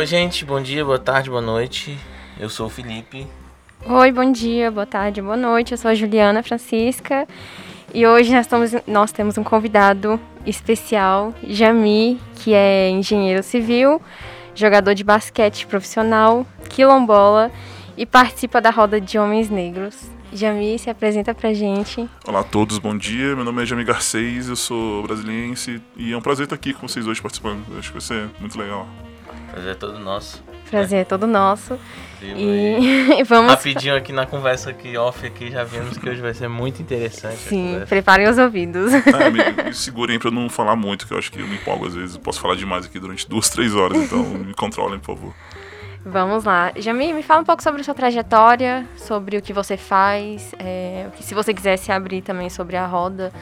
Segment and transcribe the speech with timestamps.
[0.00, 1.94] Oi, gente, bom dia, boa tarde, boa noite.
[2.38, 3.26] Eu sou o Felipe.
[3.84, 5.72] Oi, bom dia, boa tarde, boa noite.
[5.72, 7.28] Eu sou a Juliana Francisca
[7.92, 14.00] e hoje nós, estamos, nós temos um convidado especial, Jami, que é engenheiro civil,
[14.54, 17.52] jogador de basquete profissional, quilombola
[17.94, 20.10] e participa da roda de homens negros.
[20.32, 22.08] Jami, se apresenta pra gente.
[22.26, 23.36] Olá a todos, bom dia.
[23.36, 26.88] Meu nome é Jami Garcês, eu sou brasiliense e é um prazer estar aqui com
[26.88, 27.62] vocês hoje participando.
[27.70, 28.88] Eu acho que vai ser muito legal.
[29.50, 30.42] Prazer é todo nosso.
[30.70, 31.78] Prazer é todo nosso.
[32.22, 33.50] E, e vamos.
[33.50, 37.36] Rapidinho aqui na conversa aqui, off aqui, já vimos que hoje vai ser muito interessante.
[37.36, 38.92] Sim, preparem os ouvidos.
[38.92, 41.56] É, me, me segurem pra eu não falar muito, que eu acho que eu me
[41.56, 42.14] empolgo às vezes.
[42.14, 45.34] Eu posso falar demais aqui durante duas, três horas, então me controlem, por favor.
[46.04, 46.72] Vamos lá.
[46.76, 51.08] Jami, me fala um pouco sobre a sua trajetória, sobre o que você faz, é,
[51.20, 53.32] se você quisesse abrir também sobre a roda.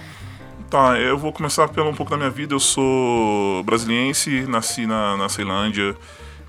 [0.71, 2.55] Tá, eu vou começar pelo um pouco da minha vida.
[2.55, 5.97] Eu sou brasiliense, nasci na, na Ceilândia,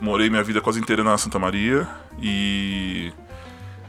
[0.02, 1.88] morei minha vida quase inteira na Santa Maria
[2.22, 3.14] e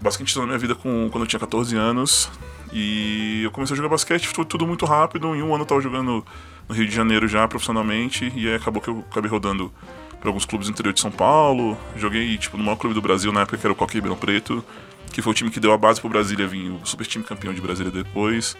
[0.00, 2.30] basquete na minha vida com, quando eu tinha 14 anos.
[2.72, 5.34] E eu comecei a jogar basquete, foi tudo muito rápido.
[5.34, 6.24] Em um ano eu tava jogando
[6.68, 9.72] no Rio de Janeiro já profissionalmente e aí acabou que eu acabei rodando
[10.20, 11.76] para alguns clubes do interior de São Paulo.
[11.96, 14.64] Joguei tipo no maior clube do Brasil na época que era o Coque Ribeirão Preto,
[15.12, 17.52] que foi o time que deu a base pro Brasília vir o super time campeão
[17.52, 18.56] de Brasília depois.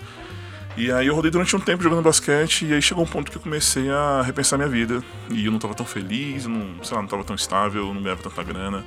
[0.76, 3.36] E aí eu rodei durante um tempo jogando basquete e aí chegou um ponto que
[3.36, 5.02] eu comecei a repensar minha vida.
[5.30, 8.22] E eu não tava tão feliz, não, sei lá, não tava tão estável, não ganhava
[8.22, 8.84] tanta grana.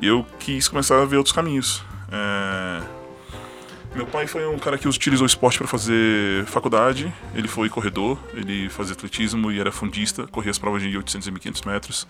[0.00, 1.84] E eu quis começar a ver outros caminhos.
[2.10, 2.82] É...
[3.94, 7.12] Meu pai foi um cara que utilizou o esporte para fazer faculdade.
[7.34, 11.30] Ele foi corredor, ele fazia atletismo e era fundista, corria as provas de 800 e
[11.30, 12.08] 1500 metros.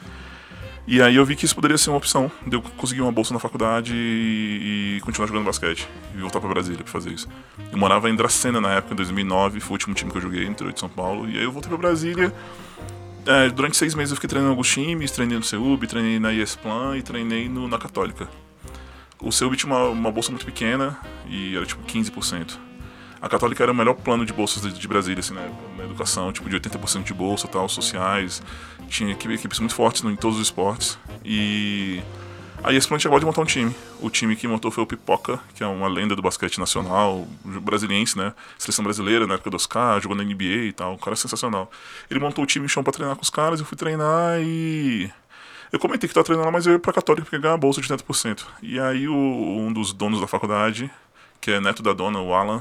[0.87, 3.33] E aí eu vi que isso poderia ser uma opção de eu conseguir uma bolsa
[3.33, 5.87] na faculdade e, e continuar jogando basquete.
[6.15, 7.29] E voltar para Brasília para fazer isso.
[7.71, 10.47] Eu morava em Dracena na época, em 2009, foi o último time que eu joguei
[10.47, 11.29] interior de São Paulo.
[11.29, 12.35] E aí eu voltei para Brasília.
[13.27, 16.97] É, durante seis meses eu fiquei treinando alguns times, treinei no CEUB, treinei na ESPLAN
[16.97, 18.29] e treinei no, na Católica.
[19.21, 20.99] O CEUB tinha uma, uma bolsa muito pequena
[21.29, 22.59] e era tipo 15%.
[23.21, 26.33] A Católica era o melhor plano de bolsas de, de Brasília, assim, né, na educação,
[26.33, 28.43] tipo de 80% de bolsa, tal, sociais,
[28.91, 30.99] tinha equipes muito fortes em todos os esportes.
[31.25, 32.03] E
[32.63, 33.75] aí esse plano chegou de montar um time.
[34.01, 38.19] O time que montou foi o Pipoca, que é uma lenda do basquete nacional, brasiliense,
[38.19, 38.35] né?
[38.59, 40.95] Seleção brasileira na época do Oscar, jogou na NBA e tal.
[40.95, 41.71] O cara é sensacional.
[42.11, 45.11] Ele montou o time chão pra treinar com os caras, eu fui treinar e.
[45.73, 47.81] Eu comentei que tava treinando lá, mas eu ia pra Católica porque ganhar a bolsa
[47.81, 48.45] de 80%.
[48.61, 50.91] E aí o, um dos donos da faculdade,
[51.41, 52.61] que é neto da dona, o Alan,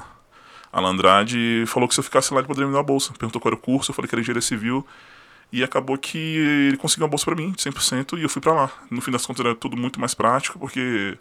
[0.72, 3.12] Alan Andrade, falou que se eu ficasse lá ele poderia me dar a bolsa.
[3.18, 4.86] Perguntou qual era o curso, eu falei que era engenharia civil.
[5.52, 8.72] E acabou que ele conseguiu uma bolsa para mim, 100%, e eu fui para lá.
[8.90, 11.18] No fim das contas era tudo muito mais prático, porque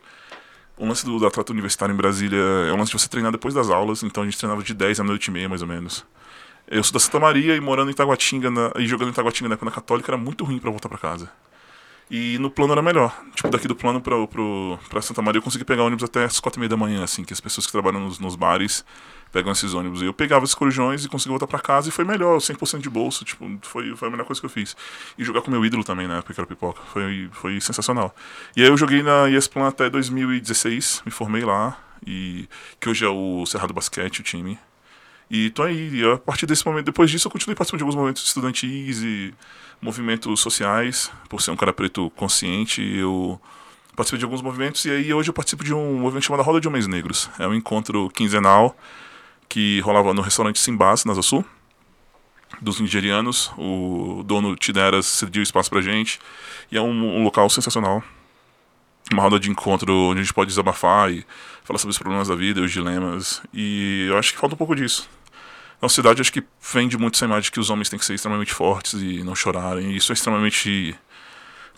[0.77, 3.55] o lance do, do atleta universitário em Brasília é o lance de você treinar depois
[3.55, 6.05] das aulas, então a gente treinava de 10 a meia-noite e meia, mais ou menos.
[6.71, 9.55] Eu sou da Santa Maria e morando em Taguatinga, na, e jogando em Taguatinga na
[9.55, 11.31] época Católica, era muito ruim para voltar para casa.
[12.11, 13.15] E no plano era melhor.
[13.35, 16.39] Tipo, daqui do plano pra, pro, pra Santa Maria eu consegui pegar ônibus até as
[16.41, 18.85] quatro e meia da manhã, assim, que as pessoas que trabalham nos, nos bares
[19.33, 20.03] pegam esses ônibus.
[20.03, 22.91] E eu pegava esses corujões e conseguia voltar para casa e foi melhor, 100% de
[22.91, 24.77] bolso, tipo, foi, foi a melhor coisa que eu fiz.
[25.17, 28.15] E jogar com meu ídolo também, né, porque era pipoca, foi, foi sensacional.
[28.57, 32.49] E aí eu joguei na ESPLAN até 2016, me formei lá, e
[32.81, 34.59] que hoje é o Cerrado Basquete, o time.
[35.31, 37.97] E tô aí, e a partir desse momento, depois disso eu continuei participando de alguns
[37.97, 39.35] momentos estudantis e
[39.81, 43.41] movimentos sociais, por ser um cara preto consciente, eu
[43.95, 46.69] participei de alguns movimentos e aí hoje eu participo de um movimento chamado Roda de
[46.69, 47.29] Homens Negros.
[47.39, 48.77] É um encontro quinzenal
[49.49, 51.45] que rolava no restaurante Simbas, na Sul,
[52.61, 53.51] dos nigerianos.
[53.57, 56.21] O dono Tideras cediu espaço pra gente.
[56.71, 58.03] E é um, um, local sensacional.
[59.13, 61.25] Uma roda de encontro onde a gente pode desabafar e
[61.65, 63.43] falar sobre os problemas da vida, os dilemas.
[63.55, 65.09] E eu acho que falta um pouco disso.
[65.81, 66.43] Na sociedade, acho que
[66.73, 69.35] vende muito essa imagem de que os homens têm que ser extremamente fortes e não
[69.35, 69.93] chorarem.
[69.93, 70.95] E isso é extremamente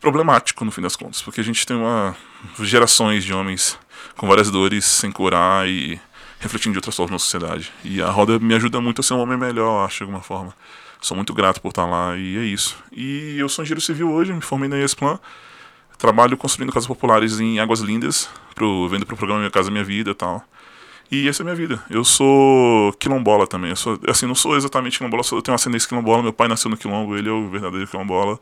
[0.00, 1.20] problemático, no fim das contas.
[1.20, 2.16] Porque a gente tem uma
[2.60, 3.78] gerações de homens
[4.16, 6.00] com várias dores sem curar e
[6.40, 7.70] refletindo de outras formas na sociedade.
[7.84, 10.54] E a roda me ajuda muito a ser um homem melhor, acho, de alguma forma.
[11.00, 12.76] Sou muito grato por estar lá e é isso.
[12.90, 15.18] E eu sou engenheiro civil hoje, me formei na ESPLAN.
[15.98, 20.10] Trabalho construindo casas populares em Águas Lindas, pro, vendo pro programa Minha Casa Minha Vida
[20.10, 20.42] e tal.
[21.10, 21.82] E essa é a minha vida.
[21.90, 23.70] Eu sou quilombola também.
[23.70, 26.22] Eu sou, assim, não sou exatamente quilombola, eu tenho ascendência quilombola.
[26.22, 28.38] Meu pai nasceu no quilombo, ele é o verdadeiro quilombola.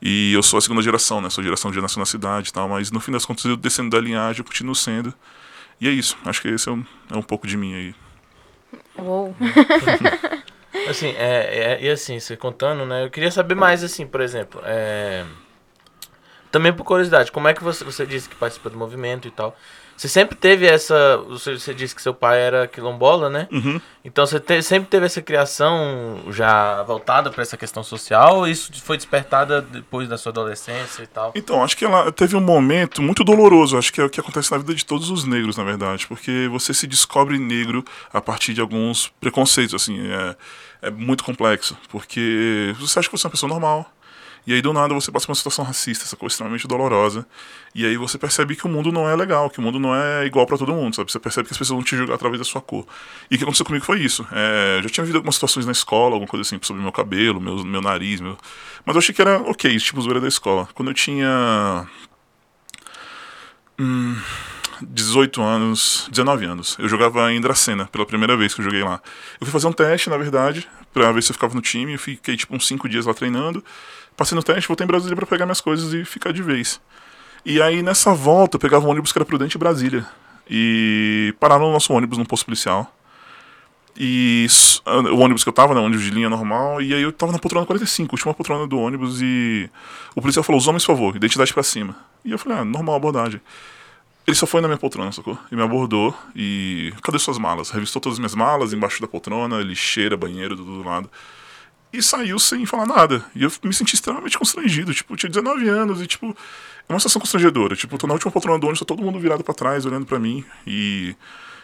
[0.00, 1.28] E eu sou a segunda geração, né?
[1.28, 2.68] Sou a geração de nasceu na cidade e tal.
[2.68, 5.12] Mas no fim das contas, eu descendo da linhagem, eu continuo sendo.
[5.80, 6.16] E é isso.
[6.24, 7.94] Acho que esse é um, é um pouco de mim aí.
[8.98, 9.34] Uou.
[10.88, 13.04] assim, é, é, e assim, você contando, né?
[13.04, 15.24] Eu queria saber mais, assim, por exemplo, é...
[16.50, 19.56] Também por curiosidade, como é que você, você disse que participa do movimento e tal?
[19.98, 21.16] Você sempre teve essa.
[21.28, 23.48] Você, você disse que seu pai era quilombola, né?
[23.50, 23.80] Uhum.
[24.04, 28.36] Então você te, sempre teve essa criação já voltada para essa questão social?
[28.36, 31.32] Ou isso foi despertada depois da sua adolescência e tal?
[31.34, 33.76] Então, acho que ela teve um momento muito doloroso.
[33.76, 36.06] Acho que é o que acontece na vida de todos os negros, na verdade.
[36.06, 39.98] Porque você se descobre negro a partir de alguns preconceitos, assim.
[40.12, 40.36] É,
[40.82, 41.76] é muito complexo.
[41.88, 43.92] Porque você acha que você é uma pessoa normal
[44.48, 47.26] e aí do nada você passa por uma situação racista, essa coisa extremamente dolorosa.
[47.74, 50.24] E aí você percebe que o mundo não é legal, que o mundo não é
[50.24, 51.12] igual para todo mundo, sabe?
[51.12, 52.86] Você percebe que as pessoas vão te julgar através da sua cor.
[53.30, 54.26] E o que aconteceu comigo foi isso.
[54.32, 57.38] É, eu já tinha vivido algumas situações na escola, alguma coisa assim, sobre meu cabelo,
[57.38, 58.38] meu, meu nariz, meu...
[58.86, 60.66] Mas eu achei que era ok, tipo zoeira da escola.
[60.72, 61.86] Quando eu tinha.
[63.78, 64.16] Hum,
[64.80, 66.76] 18 anos, 19 anos.
[66.78, 69.00] Eu jogava em Dracena, pela primeira vez que eu joguei lá.
[69.38, 71.92] Eu fui fazer um teste, na verdade, pra ver se eu ficava no time.
[71.92, 73.62] Eu fiquei tipo uns 5 dias lá treinando.
[74.18, 76.80] Passei no teste, voltei em Brasília para pegar minhas coisas e ficar de vez.
[77.46, 80.04] E aí nessa volta eu pegava um ônibus que era Prudente Brasília.
[80.50, 82.92] E pararam o nosso ônibus num posto policial.
[83.96, 84.48] E
[85.12, 87.38] o ônibus que eu tava, né, ônibus de linha normal, e aí eu tava na
[87.38, 89.70] poltrona 45, última poltrona do ônibus, e
[90.16, 91.94] o policial falou: os homens, por favor, identidade para cima.
[92.24, 93.40] E eu falei: ah, normal abordagem.
[94.26, 95.38] Ele só foi na minha poltrona, sacou?
[95.52, 96.92] E me abordou e.
[97.04, 97.70] Cadê suas malas?
[97.70, 101.08] Revistou todas as minhas malas embaixo da poltrona, lixeira, banheiro, do lado
[101.92, 103.24] e saiu sem falar nada.
[103.34, 104.92] E eu me senti extremamente constrangido.
[104.92, 106.36] Tipo, tinha 19 anos e, tipo,
[106.88, 107.74] é uma situação constrangedora.
[107.74, 110.06] Tipo, eu tô na última poltrona do ônibus, tá todo mundo virado para trás, olhando
[110.06, 110.44] para mim.
[110.66, 111.14] E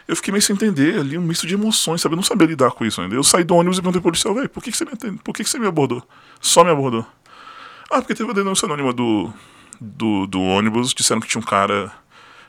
[0.07, 2.13] eu fiquei meio sem entender ali, um misto de emoções, sabe?
[2.13, 3.15] Eu não sabia lidar com isso ainda.
[3.15, 5.19] Eu saí do ônibus e perguntei pro policial, velho, por que, que você me atende?
[5.23, 6.03] Por que, que você me abordou?
[6.41, 7.05] Só me abordou.
[7.89, 9.31] Ah, porque teve uma denúncia anônima do,
[9.79, 11.91] do, do ônibus, disseram que tinha um cara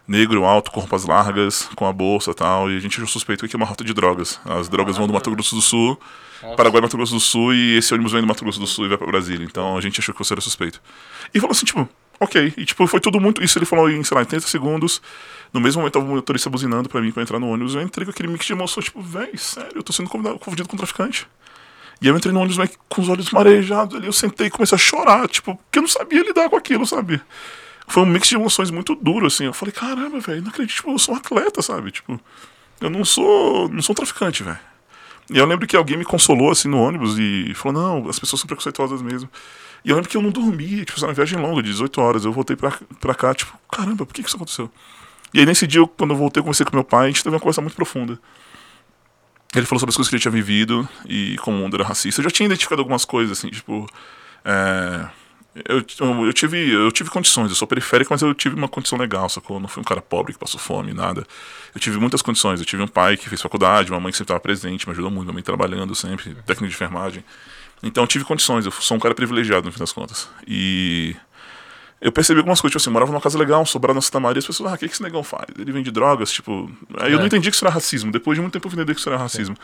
[0.09, 3.57] negro, alto, com roupas largas, com a bolsa e tal, e a gente suspeita que
[3.57, 4.41] é uma rota de drogas.
[4.45, 5.99] As drogas vão do Mato Grosso do Sul
[6.43, 6.57] nossa.
[6.57, 8.89] Paraguai, Mato Grosso do Sul, e esse ônibus vem do Mato Grosso do Sul e
[8.89, 9.45] vai pra Brasília.
[9.45, 10.81] Então a gente achou que você era suspeito.
[11.35, 11.89] E falou assim, tipo,
[12.21, 12.55] ok.
[12.57, 13.43] E tipo, foi tudo muito.
[13.43, 15.01] Isso ele falou em, sei lá, em 30 segundos.
[15.53, 17.75] No mesmo momento tava o motorista buzinando pra mim pra entrar no ônibus.
[17.75, 20.77] Eu entrei com aquele mix de emoção, tipo, véi, sério, eu tô sendo confundido com
[20.77, 21.27] um traficante.
[22.01, 24.07] E eu entrei no ônibus com os olhos marejados ali.
[24.07, 27.21] Eu sentei e comecei a chorar, tipo, porque eu não sabia lidar com aquilo, sabe?
[27.89, 29.45] Foi um mix de emoções muito duro, assim.
[29.45, 31.91] Eu falei, caramba, velho, não acredito, tipo, eu sou um atleta, sabe?
[31.91, 32.21] Tipo,
[32.81, 33.69] eu não sou.
[33.69, 34.59] não sou um traficante, velho.
[35.31, 38.41] E eu lembro que alguém me consolou assim no ônibus e falou: não, as pessoas
[38.41, 39.29] são preconceituosas mesmo.
[39.85, 42.25] E eu lembro que eu não dormi, tipo, uma viagem longa, de 18 horas.
[42.25, 44.71] Eu voltei pra, pra cá, tipo, caramba, por que, que isso aconteceu?
[45.33, 47.23] E aí nesse dia, eu, quando eu voltei, eu conversei com meu pai, a gente
[47.23, 48.19] teve uma conversa muito profunda.
[49.55, 52.21] Ele falou sobre as coisas que ele tinha vivido e como o mundo era racista.
[52.21, 53.87] Eu já tinha identificado algumas coisas, assim, tipo.
[54.45, 55.07] É
[55.65, 58.99] eu, eu, eu, tive, eu tive condições, eu sou periférico, mas eu tive uma condição
[58.99, 59.57] legal, sacou?
[59.57, 61.27] Eu não fui um cara pobre que passou fome, nada.
[61.75, 62.61] Eu tive muitas condições.
[62.61, 65.11] Eu tive um pai que fez faculdade, uma mãe que sempre estava presente, me ajudou
[65.11, 67.25] muito, minha mãe trabalhando sempre, técnico de enfermagem.
[67.83, 70.29] Então eu tive condições, eu sou um cara privilegiado no fim das contas.
[70.47, 71.17] E
[72.01, 74.39] eu percebi algumas coisas, tipo assim, eu morava numa casa legal, sobrado na Santa Maria,
[74.39, 75.47] as pessoas, ah, o que, que esse negão faz?
[75.59, 76.71] Ele vende drogas, tipo.
[76.99, 77.21] Aí eu é.
[77.21, 78.13] não entendi que isso era racismo.
[78.13, 79.57] Depois de muito tempo eu entendi que isso era racismo.
[79.57, 79.63] Sim.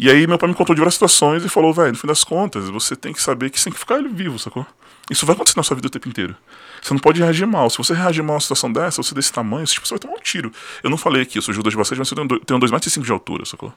[0.00, 2.24] E aí meu pai me contou de várias situações e falou, velho, no fim das
[2.24, 4.66] contas, você tem que saber que você tem que ficar vivo, sacou?
[5.10, 6.36] Isso vai acontecer na sua vida o tempo inteiro.
[6.82, 7.70] Você não pode reagir mal.
[7.70, 10.14] Se você reagir mal a uma situação dessa, você desse tamanho, tipo, você vai tomar
[10.14, 10.52] um tiro.
[10.82, 13.44] Eu não falei aqui, eu sou de basquete, mas eu tenho 2,5 metros de altura,
[13.44, 13.72] sacou?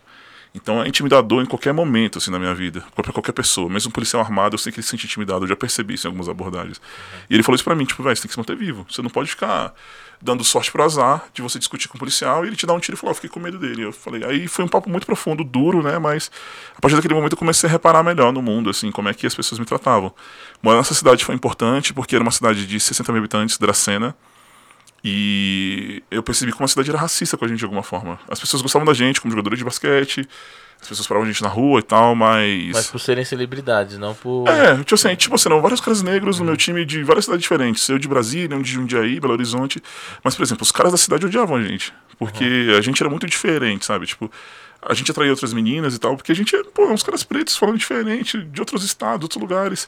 [0.54, 2.83] Então é intimidador em qualquer momento, assim, na minha vida.
[2.94, 3.69] Pra qualquer pessoa.
[3.69, 5.45] Mesmo um policial armado, eu sei que ele se sente intimidado.
[5.45, 6.78] Eu já percebi isso em algumas abordagens.
[6.78, 7.19] Uhum.
[7.30, 8.86] E ele falou isso pra mim, tipo, velho, você tem que se manter vivo.
[8.89, 9.74] Você não pode ficar
[10.22, 12.80] dando sorte pro azar de você discutir com o policial e ele te dá um
[12.80, 13.84] tiro e falou, oh, fiquei com medo dele.
[13.84, 15.98] Eu falei, aí foi um papo muito profundo, duro, né?
[15.98, 16.30] Mas
[16.78, 19.25] a partir daquele momento eu comecei a reparar melhor no mundo, assim, como é que
[19.25, 20.13] as pessoas me tratavam.
[20.62, 24.16] Morar nessa cidade foi importante porque era uma cidade de 60 mil habitantes, Dracena.
[25.04, 28.20] E eu percebi como a cidade era racista com a gente de alguma forma.
[28.30, 30.28] As pessoas gostavam da gente como jogadores de basquete,
[30.82, 32.72] as pessoas paravam a gente na rua e tal, mas.
[32.74, 34.48] Mas por serem celebridades, não por.
[34.48, 37.44] É, tipo assim, tipo assim, não, vários caras negros no meu time de várias cidades
[37.44, 37.88] diferentes.
[37.88, 39.82] Eu de Brasília, um de Jundiaí, Belo Horizonte.
[40.24, 41.94] Mas, por exemplo, os caras da cidade odiavam a gente.
[42.18, 42.78] Porque uhum.
[42.78, 44.08] a gente era muito diferente, sabe?
[44.08, 44.32] Tipo,
[44.82, 47.78] a gente atraía outras meninas e tal, porque a gente, pô, uns caras pretos falando
[47.78, 49.88] diferente, de outros estados, outros lugares.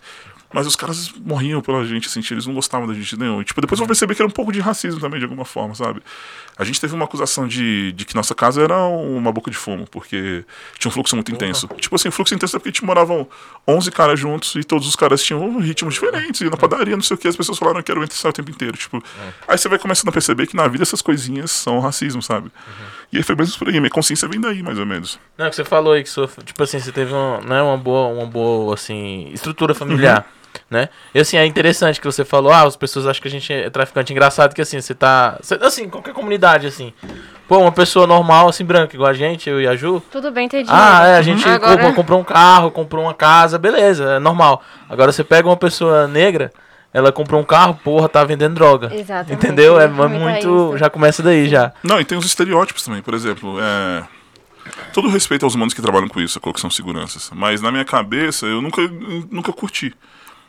[0.53, 3.41] Mas os caras morriam pela gente, assim, eles não gostavam da gente nenhum.
[3.41, 5.73] E, tipo, depois eu percebi que era um pouco de racismo também, de alguma forma,
[5.73, 6.01] sabe?
[6.55, 9.87] A gente teve uma acusação de, de que nossa casa era uma boca de fumo,
[9.87, 10.45] porque
[10.77, 11.67] tinha um fluxo muito intenso.
[11.79, 13.27] Tipo assim, fluxo intenso é porque tipo, moravam
[13.67, 16.41] 11 caras juntos e todos os caras tinham ritmos diferentes.
[16.41, 18.33] E na padaria, não sei o que, as pessoas falaram que era o entre o
[18.33, 18.77] tempo inteiro.
[18.77, 19.33] Tipo, é.
[19.47, 22.45] Aí você vai começando a perceber que na vida essas coisinhas são racismo, sabe?
[22.47, 22.85] Uhum.
[23.11, 25.19] E aí foi mesmo por aí, minha consciência vem daí, mais ou menos.
[25.37, 26.09] Não, que você falou aí que,
[26.43, 30.25] tipo assim, você teve uma, né, uma boa, uma boa, assim, estrutura familiar.
[30.73, 30.89] Né?
[31.13, 33.69] E assim, é interessante que você falou, ah, as pessoas acham que a gente é
[33.69, 34.11] traficante.
[34.11, 35.37] Engraçado que assim, você tá.
[35.39, 36.91] Você, assim, qualquer comunidade, assim.
[37.47, 40.01] Pô, uma pessoa normal, assim, branca, igual a gente, eu e a Ju.
[40.11, 40.67] Tudo bem, entendi.
[40.73, 41.53] Ah, é, a gente uhum.
[41.53, 41.75] Agora...
[41.75, 44.63] comprou, comprou um carro, comprou uma casa, beleza, é normal.
[44.89, 46.51] Agora você pega uma pessoa negra
[46.93, 48.93] ela comprou um carro, porra, tá vendendo droga.
[48.93, 49.73] Exatamente, Entendeu?
[49.73, 50.77] eu É muito.
[50.77, 51.73] Já começa daí já.
[51.83, 54.03] Não, e tem os estereótipos também, por exemplo, é...
[54.93, 57.31] Todo respeito aos humanos que trabalham com isso, que são seguranças.
[57.33, 58.81] Mas na minha cabeça, eu nunca,
[59.29, 59.93] nunca curti.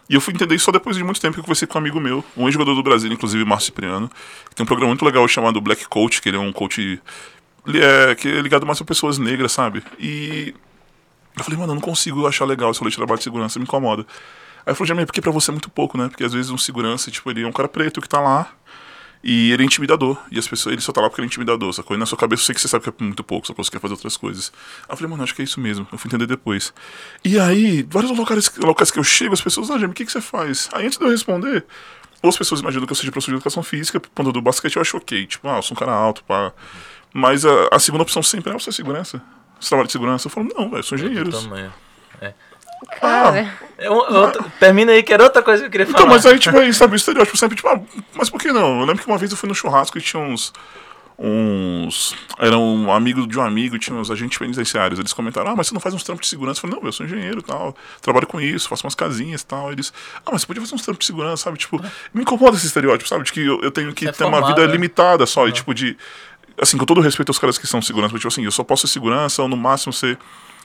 [0.08, 1.80] E eu fui entender isso só depois de muito tempo que eu conversei com um
[1.80, 4.10] amigo meu, um ex-jogador do Brasil, inclusive, Márcio Cipriano,
[4.48, 7.00] que tem um programa muito legal chamado Black Coach, que ele é um coach
[7.66, 9.82] ele é, que é ligado mais para pessoas negras, sabe?
[9.98, 10.54] E
[11.36, 13.64] eu falei, mano, eu não consigo achar legal esse rolê de trabalho de segurança, me
[13.64, 14.06] incomoda.
[14.66, 16.08] Aí eu falei, Jamie, porque pra você é muito pouco, né?
[16.08, 18.52] Porque às vezes um segurança, tipo, ele é um cara preto que tá lá
[19.26, 20.18] e ele é intimidador.
[20.30, 21.96] E as pessoas, ele só tá lá porque ele é intimidador, sacou?
[21.96, 23.64] E na sua cabeça eu sei que você sabe que é muito pouco, só que
[23.64, 24.52] você quer fazer outras coisas.
[24.82, 25.88] Aí eu falei, mano, acho que é isso mesmo.
[25.90, 26.74] Eu fui entender depois.
[27.24, 30.12] E aí, vários locais, locais que eu chego, as pessoas, ah, Jamie, o que, que
[30.12, 30.68] você faz?
[30.74, 31.64] Aí antes de eu responder,
[32.22, 34.82] ou as pessoas imaginam que eu seja professor de educação física, quando do basquete eu
[34.82, 36.52] acho ok, tipo, ah, eu sou um cara alto, pá.
[37.10, 39.22] Mas a, a segunda opção sempre é, você é segurança?
[39.58, 40.26] Você trabalha de segurança?
[40.26, 41.30] Eu falo, não, velho, eu sou engenheiro.
[41.30, 41.72] Tamanho.
[43.00, 45.98] Cara, É um- outra- termina aí, que era outra coisa que eu queria falar.
[45.98, 47.80] Então, mas aí, tipo, aí, sabe, o estereótipo sempre, tipo, ah,
[48.14, 48.80] mas por que não?
[48.80, 50.52] Eu lembro que uma vez eu fui no churrasco e tinha uns.
[51.16, 52.16] Uns.
[52.38, 54.98] Era um amigo de um amigo, tinha uns agentes penitenciários.
[54.98, 56.58] Eles comentaram, ah, mas você não faz uns trampos de segurança?
[56.58, 59.46] Eu falei, não, eu sou engenheiro e tal, trabalho com isso, faço umas casinhas e
[59.46, 59.70] tal.
[59.70, 59.92] Eles,
[60.26, 61.56] ah, mas você podia fazer uns trampos de segurança, sabe?
[61.58, 61.80] Tipo,
[62.12, 63.22] me incomoda esse estereótipo, sabe?
[63.24, 64.72] De que eu, eu tenho que é ter uma formado, vida né?
[64.72, 65.96] limitada só, e tipo, de.
[66.60, 68.86] Assim, com todo respeito aos caras que são segurança, mas, tipo assim, eu só posso
[68.86, 70.18] ser segurança ou no máximo ser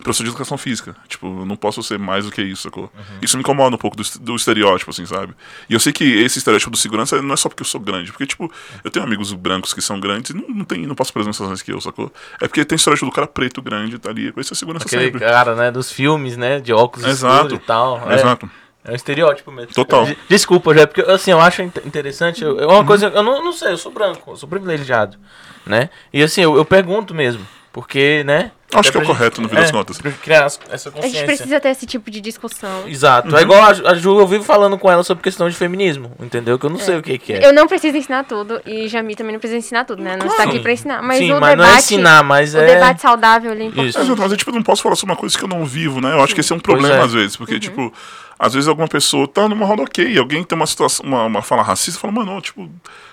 [0.04, 0.96] professor de educação física.
[1.08, 2.84] Tipo, eu não posso ser mais do que isso, sacou?
[2.84, 3.18] Uhum.
[3.22, 5.34] Isso me incomoda um pouco do, do estereótipo, assim, sabe?
[5.70, 8.12] E eu sei que esse estereótipo do segurança não é só porque eu sou grande,
[8.12, 8.52] porque, tipo,
[8.84, 11.42] eu tenho amigos brancos que são grandes e não, não, tem, não passam pelas mesmas
[11.42, 12.12] razões que eu, sacou?
[12.42, 15.20] É porque tem estereótipo do cara preto grande, tá ali, vai ser segurança Aquele sempre.
[15.20, 17.56] cara, né, dos filmes, né, de óculos Exato.
[17.56, 18.10] e tal.
[18.10, 18.46] É, Exato.
[18.46, 19.74] É um estereótipo mesmo.
[19.74, 20.06] Total.
[20.06, 22.44] De- Desculpa, já, porque assim, eu acho int- interessante.
[22.44, 25.18] eu- É uma coisa, eu não, não sei, eu sou branco, eu sou privilegiado,
[25.66, 25.90] né?
[26.14, 28.52] E assim, eu, eu pergunto mesmo, porque, né?
[28.74, 29.98] Acho é que é o pra correto, no fim das contas.
[30.00, 31.18] Pra criar as- essa a consciência.
[31.20, 32.88] gente precisa ter esse tipo de discussão.
[32.88, 33.30] Exato.
[33.30, 33.38] Uhum.
[33.38, 36.12] É igual a, Ju- a Ju, eu vivo falando com ela sobre questão de feminismo,
[36.20, 36.60] entendeu?
[36.60, 37.46] Que eu não sei o que, que é.
[37.48, 40.16] Eu não preciso ensinar tudo e Jami também não precisa ensinar tudo, né?
[40.18, 40.62] Não está aqui Sim.
[40.62, 41.02] pra ensinar.
[41.02, 42.66] Mas Sim, o mas debate, não é ensinar, mas o é.
[42.76, 43.90] debate saudável ali é importante.
[43.90, 44.00] Isso.
[44.02, 46.14] Exato, mas eu tipo, não posso falar sobre uma coisa que eu não vivo, né?
[46.14, 47.02] Eu acho que esse é um problema é.
[47.02, 47.92] às vezes, porque, tipo,
[48.38, 51.62] às vezes alguma pessoa tá numa roda ok, alguém tem uma situação, uma, uma fala
[51.64, 52.70] racista, fala, mano, tipo,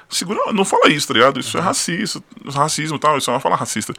[0.09, 1.41] segura, não fala isso, tá ligado?
[1.41, 2.21] Isso é racista,
[2.55, 3.93] racismo e tal, isso é uma fala racista.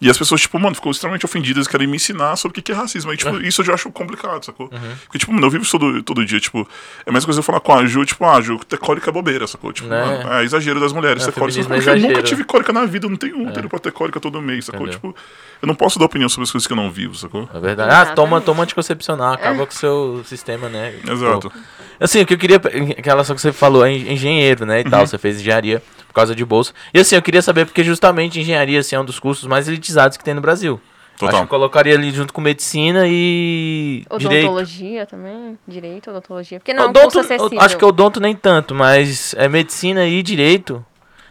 [0.00, 2.62] E as pessoas, tipo, mano, ficou extremamente ofendidas e querem me ensinar sobre o que
[2.62, 3.10] que é racismo.
[3.10, 4.68] Aí, tipo, isso eu já acho complicado, sacou?
[5.04, 6.68] Porque, tipo, mano, eu vivo isso todo, todo dia, tipo,
[7.06, 9.12] é a mesma coisa eu falar com a Ju, tipo, ah, Ju, ter cólica é
[9.12, 9.72] bobeira, sacou?
[9.72, 10.04] Tipo, Né?
[10.04, 11.62] mano, é exagero das mulheres É, ter cólica.
[11.62, 14.20] feminismo é eu nunca tive cólica na vida, eu não tenho útero pra ter cólica
[14.20, 14.86] todo mês, sacou?
[14.86, 15.12] Entendeu.
[15.12, 15.16] Tipo,
[15.62, 17.48] eu não posso dar opinião sobre as coisas que eu não vivo, sacou?
[17.54, 17.90] É verdade.
[17.92, 20.94] Ah, toma, toma anticoncepcional, acaba com o seu sistema, né?
[21.08, 21.50] Exato.
[21.50, 21.58] Pô.
[22.00, 22.56] Assim, o que eu queria.
[22.98, 24.80] Aquela só que você falou, é engenheiro, né?
[24.80, 24.90] E Uhum.
[24.90, 26.72] tal, você fez engenharia por causa de bolsa.
[26.92, 30.16] E assim, eu queria saber, porque justamente engenharia assim, é um dos cursos mais elitizados
[30.16, 30.80] que tem no Brasil.
[31.18, 31.28] Total.
[31.28, 34.04] Acho que eu colocaria ali junto com medicina e.
[34.18, 34.44] Direito.
[34.46, 36.60] Odontologia também, direito, odontologia.
[36.60, 37.60] Porque não, é um Odonto, curso acessível.
[37.60, 40.84] acho que odonto nem tanto, mas é medicina e direito,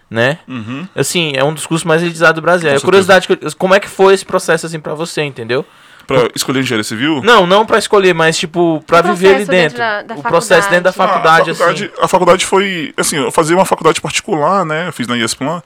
[0.10, 0.40] né?
[0.46, 0.86] Uhum.
[0.94, 2.70] Assim, é um dos cursos mais elitizados do Brasil.
[2.70, 5.66] Com É curiosidade, como é que foi esse processo assim pra você, entendeu?
[6.08, 7.22] Pra escolher engenharia civil?
[7.22, 9.78] Não, não pra escolher, mas tipo, pra O viver ali dentro dentro.
[9.78, 11.94] da- da o processo dentro da Ah, faculdade, a faculdade, assim.
[12.04, 12.94] a faculdade foi.
[12.96, 14.88] Assim, eu fazia uma faculdade particular, né?
[14.88, 15.62] Eu fiz na ESPLAN.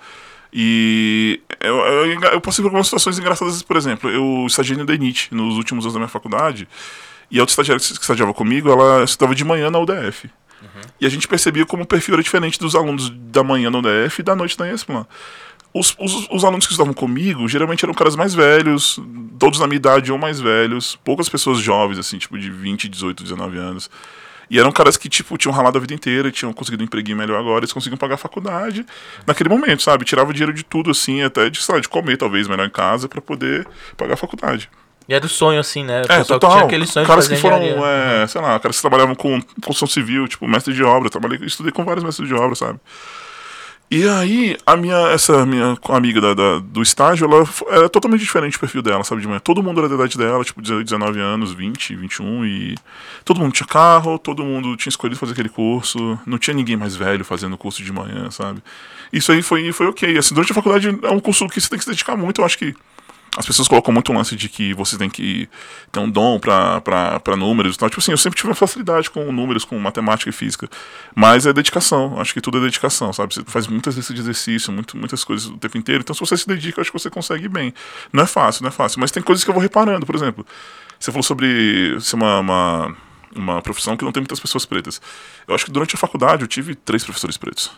[0.53, 5.29] E eu, eu, eu passei por algumas situações engraçadas, por exemplo, eu estagiei no DENIT
[5.33, 6.67] nos últimos anos da minha faculdade.
[7.29, 10.29] E a outra estagiária que estagiava comigo, ela estudava de manhã na UDF.
[10.99, 14.19] E a gente percebia como o perfil era diferente dos alunos da manhã na UDF
[14.19, 15.07] e da noite na ESPLAN.
[15.73, 18.99] Os, os, os alunos que estudavam comigo geralmente eram caras mais velhos,
[19.39, 23.23] todos na minha idade ou mais velhos, poucas pessoas jovens, assim, tipo de 20, 18,
[23.23, 23.89] 19 anos.
[24.49, 27.39] E eram caras que, tipo, tinham ralado a vida inteira, tinham conseguido um empreguinho melhor
[27.39, 28.85] agora, eles conseguiam pagar a faculdade
[29.25, 30.03] naquele momento, sabe?
[30.03, 33.07] Tirava dinheiro de tudo, assim, até de, sei lá, de comer, talvez, melhor em casa,
[33.07, 34.69] pra poder pagar a faculdade.
[35.07, 36.01] E era o sonho, assim, né?
[36.01, 36.51] O É, total.
[36.51, 40.27] tinha aquele sonho caras que foram, é, sei lá, caras que trabalhavam com construção civil,
[40.27, 42.77] tipo, mestre de obra, trabalhei, estudei com vários mestres de obra, sabe?
[43.93, 48.55] E aí, a minha, essa minha amiga da, da- do estágio, ela era totalmente diferente
[48.55, 49.41] o perfil dela, sabe, de manhã.
[49.41, 52.75] Todo mundo era da idade dela, tipo, 19 anos, 20, 21, e
[53.25, 56.95] todo mundo tinha carro, todo mundo tinha escolhido fazer aquele curso, não tinha ninguém mais
[56.95, 58.63] velho fazendo o curso de manhã, sabe?
[59.11, 60.17] Isso aí foi, foi ok.
[60.17, 62.45] Assim, durante a faculdade é um curso que você tem que se dedicar muito, eu
[62.45, 62.73] acho que
[63.37, 65.47] as pessoas colocam muito o lance de que você tem que
[65.89, 67.89] ter um dom pra números e tal.
[67.89, 70.69] Tipo assim, eu sempre tive uma facilidade com números, com matemática e física.
[71.15, 72.19] Mas é dedicação.
[72.19, 73.33] Acho que tudo é dedicação, sabe?
[73.33, 76.01] Você faz muitas vezes de exercício, muito, muitas coisas o tempo inteiro.
[76.01, 77.73] Então, se você se dedica, acho que você consegue bem.
[78.11, 78.99] Não é fácil, não é fácil.
[78.99, 80.05] Mas tem coisas que eu vou reparando.
[80.05, 80.45] Por exemplo,
[80.99, 82.97] você falou sobre ser uma, uma,
[83.33, 85.01] uma profissão que não tem muitas pessoas pretas.
[85.47, 87.71] Eu acho que durante a faculdade eu tive três professores pretos.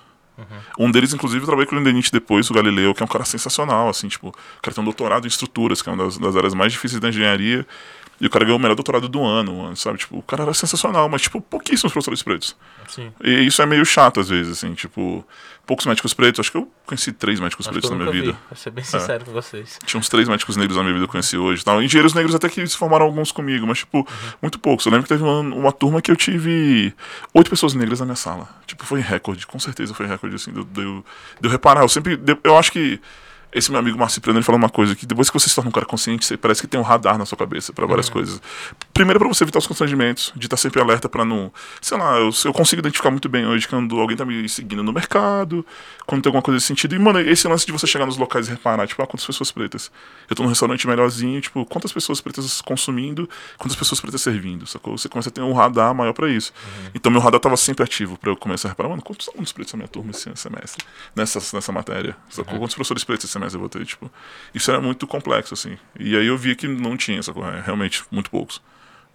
[0.78, 3.26] Um deles, inclusive, eu trabalhei com o Lindenite depois, o Galileu, que é um cara
[3.26, 6.36] sensacional, assim, tipo, o cara tem um doutorado em estruturas, que é uma das, das
[6.36, 7.66] áreas mais difíceis da engenharia.
[8.22, 9.98] E o cara ganhou o melhor doutorado do ano, sabe?
[9.98, 12.56] Tipo, o cara era sensacional, mas, tipo, pouquíssimos professores pretos.
[12.88, 13.12] Sim.
[13.24, 15.26] E isso é meio chato às vezes, assim, tipo,
[15.66, 16.40] poucos médicos pretos.
[16.42, 18.38] Acho que eu conheci três médicos Acho pretos na minha vi, vida.
[18.48, 19.80] Pra ser bem sincero com vocês.
[19.86, 21.82] Tinha uns três médicos negros na minha vida que eu conheci hoje tal.
[21.82, 24.08] Engenheiros negros até que se formaram alguns comigo, mas, tipo,
[24.42, 24.86] muito poucos.
[24.86, 26.94] Eu lembro que teve uma, uma turma que eu tive
[27.34, 28.48] oito pessoas negras na minha sala.
[28.66, 31.06] Tipo, foi recorde, com certeza foi recorde, assim, de eu- de eu
[31.42, 31.82] de eu reparar.
[31.82, 32.20] Eu sempre.
[32.44, 33.00] Eu acho que.
[33.54, 35.70] Esse meu amigo Marcio Prano, ele falou uma coisa, que depois que você se torna
[35.70, 38.42] um cara consciente, você parece que tem um radar na sua cabeça pra várias coisas.
[38.94, 41.54] Primeiro pra você evitar os constrangimentos, de estar sempre alerta pra não...
[41.80, 44.92] Sei lá, eu, eu consigo identificar muito bem hoje quando alguém tá me seguindo no
[44.92, 45.66] mercado,
[46.06, 46.96] quando tem alguma coisa desse sentido.
[46.96, 49.52] E, mano, esse lance de você chegar nos locais e reparar, tipo, ah, quantas pessoas
[49.52, 49.92] pretas?
[50.30, 54.98] Eu tô num restaurante melhorzinho, tipo, quantas pessoas pretas consumindo, quantas pessoas pretas servindo, sacou?
[54.98, 56.52] Você começa a ter um radar maior pra isso.
[56.96, 59.74] Então meu radar tava sempre ativo pra eu começar a reparar, mano, quantos alunos pretos
[59.74, 60.84] na minha turma esse semestre?
[61.16, 62.58] Nessa, nessa matéria, sacou?
[62.58, 64.12] Quantos professores pretos esse semestre eu vou ter, tipo?
[64.54, 65.76] Isso era muito complexo, assim.
[66.00, 67.44] E aí eu vi que não tinha, sacou?
[67.50, 68.62] É, realmente, muito poucos.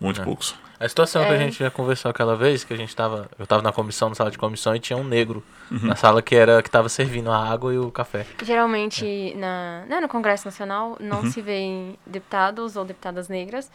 [0.01, 0.55] Muito poucos.
[0.79, 1.39] A situação que a É.
[1.39, 3.29] gente já conversou aquela vez, que a gente tava.
[3.37, 5.81] Eu tava na comissão, na sala de comissão, e tinha um negro Uhum.
[5.83, 8.25] na sala que era que tava servindo a água e o café.
[8.45, 11.31] Geralmente, na, né, no Congresso Nacional, não Uhum.
[11.33, 13.71] se vê deputados ou deputadas negras.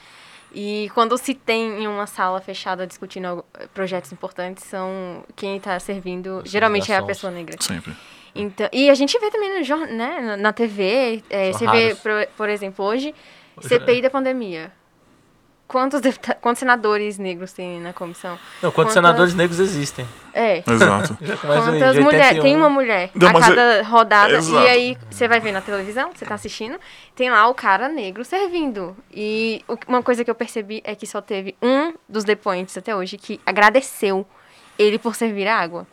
[0.56, 3.44] E quando se tem em uma sala fechada discutindo
[3.74, 7.58] projetos importantes, são quem está servindo, geralmente é a pessoa negra.
[7.60, 7.94] Sempre.
[8.36, 12.00] Então, e a gente vê também no, né, na- TV, é, você vê, raros.
[12.00, 13.13] por, por exemplo, hoje,
[13.58, 14.72] Hoje CPI da pandemia.
[15.68, 18.32] Quantos, deputa- quantos senadores negros tem na comissão?
[18.62, 20.06] Não, quantos Quantas- senadores negros existem?
[20.34, 20.62] É.
[20.70, 21.18] Exato.
[21.22, 22.25] Já começa aí, Quantas mulheres?
[22.28, 22.42] 81.
[22.44, 24.34] Tem uma mulher Não, a mas é- cada rodada.
[24.34, 24.66] Exato.
[24.66, 26.78] E aí, você vai ver na televisão, você tá assistindo,
[27.16, 28.96] tem lá o cara negro servindo.
[29.12, 32.96] E o- uma coisa que eu percebi é que só teve um dos depoentes até
[32.96, 34.28] hoje que agradeceu
[34.78, 35.88] ele por servir a água.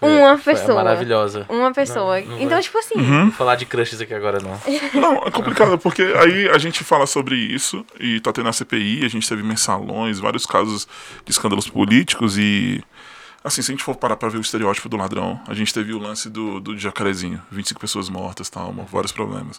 [0.00, 0.74] Foi- uma foi pessoa.
[0.82, 1.46] maravilhosa.
[1.48, 2.20] Uma pessoa.
[2.20, 2.62] Não, não então, vai.
[2.62, 3.22] tipo assim, Uhum.
[3.24, 4.58] Vou falar de crushes aqui agora, não.
[4.98, 9.04] Não, é complicado, porque aí a gente fala sobre isso e tá tendo a CPI,
[9.04, 10.88] a gente teve mensalões, vários casos
[11.24, 12.82] de escândalos políticos e.
[13.42, 15.94] Assim, se a gente for parar pra ver o estereótipo do ladrão, a gente teve
[15.94, 19.58] o lance do, do jacarezinho, 25 pessoas mortas tal, vários problemas.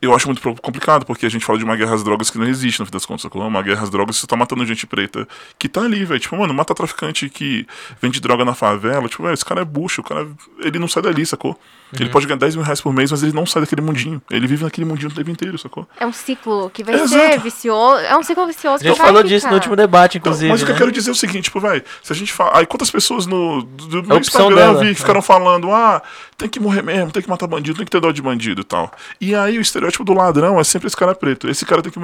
[0.00, 2.46] Eu acho muito complicado, porque a gente fala de uma guerra às drogas que não
[2.46, 3.44] existe, no fim das contas, sacou?
[3.46, 5.26] Uma guerra às drogas, você tá matando gente preta
[5.58, 6.20] que tá ali, velho.
[6.20, 7.66] Tipo, mano, mata traficante que
[8.00, 9.08] vende droga na favela.
[9.08, 10.28] Tipo, velho, esse cara é bucho, o cara,
[10.60, 11.58] ele não sai dali, sacou?
[11.98, 14.20] Ele pode ganhar 10 mil reais por mês, mas ele não sai daquele mundinho.
[14.30, 15.88] Ele vive naquele mundinho o tempo inteiro, sacou?
[15.98, 17.08] é um ciclo que vai Exato.
[17.08, 18.02] ser vicioso.
[18.04, 19.34] É um ciclo vicioso A que gente vai falou ficar.
[19.34, 20.52] disso no último debate, Então, inclusive.
[20.52, 20.78] mas o que eu né?
[20.80, 22.58] quero dizer é o seguinte, tipo, vai, se a gente fala.
[22.58, 24.92] Aí quantas pessoas no do, opção Instagram eu dela, vi né?
[24.94, 26.02] que ficaram falando, ah,
[26.36, 28.64] tem que morrer mesmo, tem que matar bandido, tem que ter dó de bandido e
[28.64, 28.92] tal.
[29.18, 31.48] E aí o estereótipo do ladrão é sempre esse cara preto.
[31.48, 32.00] Esse cara tem que,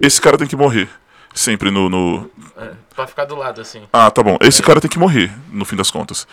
[0.00, 0.88] esse cara tem que morrer.
[1.34, 3.82] Sempre no, no, É, pra ficar do lado, assim.
[3.92, 4.36] Ah, tá bom.
[4.40, 6.26] Esse cara tem que morrer, no fim das contas.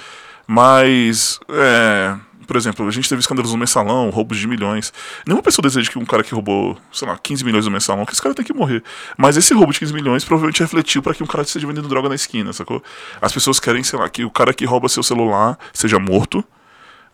[0.48, 4.94] Mas, é, por exemplo, a gente teve escândalos no mensalão, roubos de milhões.
[5.26, 8.14] Nenhuma pessoa deseja que um cara que roubou, sei lá, 15 milhões no mensalão, que
[8.14, 8.84] esse cara tem que morrer.
[9.18, 12.10] Mas esse roubo de 15 milhões provavelmente refletiu para que um cara esteja vendendo droga
[12.10, 12.84] na esquina, sacou?
[13.22, 16.44] As pessoas querem, sei lá, que o cara que rouba seu celular seja morto.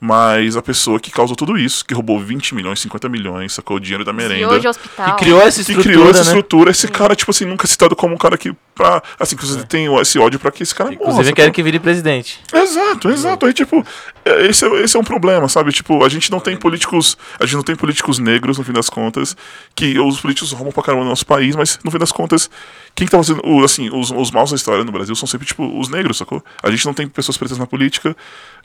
[0.03, 3.79] Mas a pessoa que causou tudo isso, que roubou 20 milhões, 50 milhões, sacou o
[3.79, 5.15] dinheiro da merenda hoje é hospital.
[5.15, 6.25] Que criou essa que estrutura, criou essa né?
[6.25, 8.51] estrutura, esse cara, tipo assim, nunca é citado como um cara que.
[8.73, 10.95] Pra, assim, que você tem esse ódio pra que esse cara morra.
[10.95, 11.35] Inclusive, eu sacou?
[11.35, 12.39] quero que vire presidente.
[12.51, 13.45] Exato, exato.
[13.45, 13.85] Aí, tipo,
[14.25, 15.71] é- esse é, esse é um problema, sabe?
[15.71, 17.15] Tipo, a gente não tem políticos.
[17.39, 19.37] A gente não tem políticos negros, no fim das contas,
[19.75, 22.49] que os políticos roubam pra caramba no nosso país, mas no fim das contas,
[22.95, 23.41] quem que tá fazendo.
[23.45, 26.43] O, assim, os, os maus da história no Brasil são sempre, tipo, os negros, sacou?
[26.63, 28.15] A gente não tem pessoas pretas na política.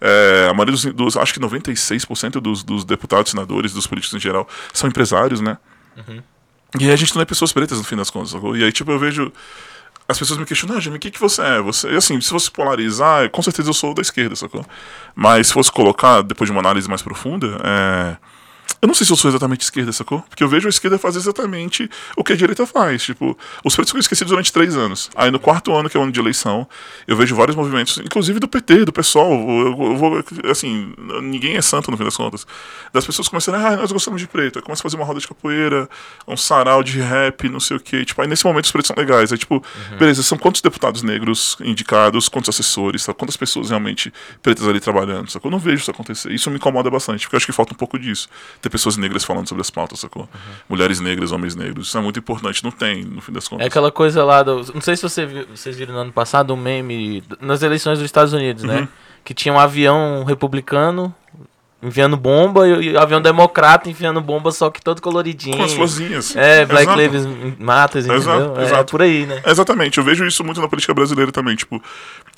[0.00, 1.16] é, a maioria dos, dos.
[1.26, 5.58] Acho que 96% dos, dos deputados, senadores, dos políticos em geral, são empresários, né?
[6.78, 8.56] E aí a gente não é pessoas pretas, no fim das contas, sacou?
[8.56, 9.32] E aí, tipo, eu vejo.
[10.08, 11.60] As pessoas me questionam, ah, Jamie, o que, que você é?
[11.60, 14.64] Você, assim, se fosse polarizar, com certeza eu sou da esquerda, sacou?
[15.16, 18.16] Mas se fosse colocar, depois de uma análise mais profunda, é.
[18.80, 20.20] Eu não sei se eu sou exatamente esquerda, sacou?
[20.22, 23.02] Porque eu vejo a esquerda fazer exatamente o que a direita faz.
[23.02, 25.10] Tipo, os pretos foram esquecidos durante três anos.
[25.16, 26.68] Aí no quarto ano, que é o ano de eleição,
[27.06, 29.32] eu vejo vários movimentos, inclusive do PT, do PSOL.
[29.32, 32.46] Eu, vou, assim, ninguém é santo no fim das contas.
[32.92, 34.58] Das pessoas começando, ah, nós gostamos de preto.
[34.58, 35.88] Aí começa a fazer uma roda de capoeira,
[36.28, 38.04] um sarau de rap, não sei o quê.
[38.04, 39.32] Tipo, aí nesse momento os pretos são legais.
[39.32, 39.62] Aí, tipo,
[39.98, 43.18] beleza, são quantos deputados negros indicados, quantos assessores, sabe?
[43.18, 45.48] quantas pessoas realmente pretas ali trabalhando, sacou?
[45.48, 46.30] Eu não vejo isso acontecer.
[46.30, 48.28] Isso me incomoda bastante, porque eu acho que falta um pouco disso.
[48.60, 50.28] Ter pessoas negras falando sobre as pautas, sacou?
[50.68, 51.88] Mulheres negras, homens negros.
[51.88, 52.64] Isso é muito importante.
[52.64, 53.64] Não tem, no fim das contas.
[53.64, 54.56] É aquela coisa lá do.
[54.74, 58.06] Não sei se você viu- vocês viram no ano passado um meme nas eleições dos
[58.06, 58.68] Estados Unidos, Uhum.
[58.70, 58.88] né?
[59.24, 61.14] Que tinha um avião republicano
[61.82, 65.56] enviando bomba e e um avião democrata enviando bomba, só que todo coloridinho.
[65.56, 66.34] Com as florzinhas.
[66.34, 67.00] É, Black Exato.
[67.00, 67.26] Lives
[67.58, 68.16] Matter, entendeu?
[68.18, 68.90] Exato, é, exato.
[68.90, 69.42] por aí, né?
[69.46, 71.54] Exatamente, eu vejo isso muito na política brasileira também.
[71.54, 71.80] Tipo,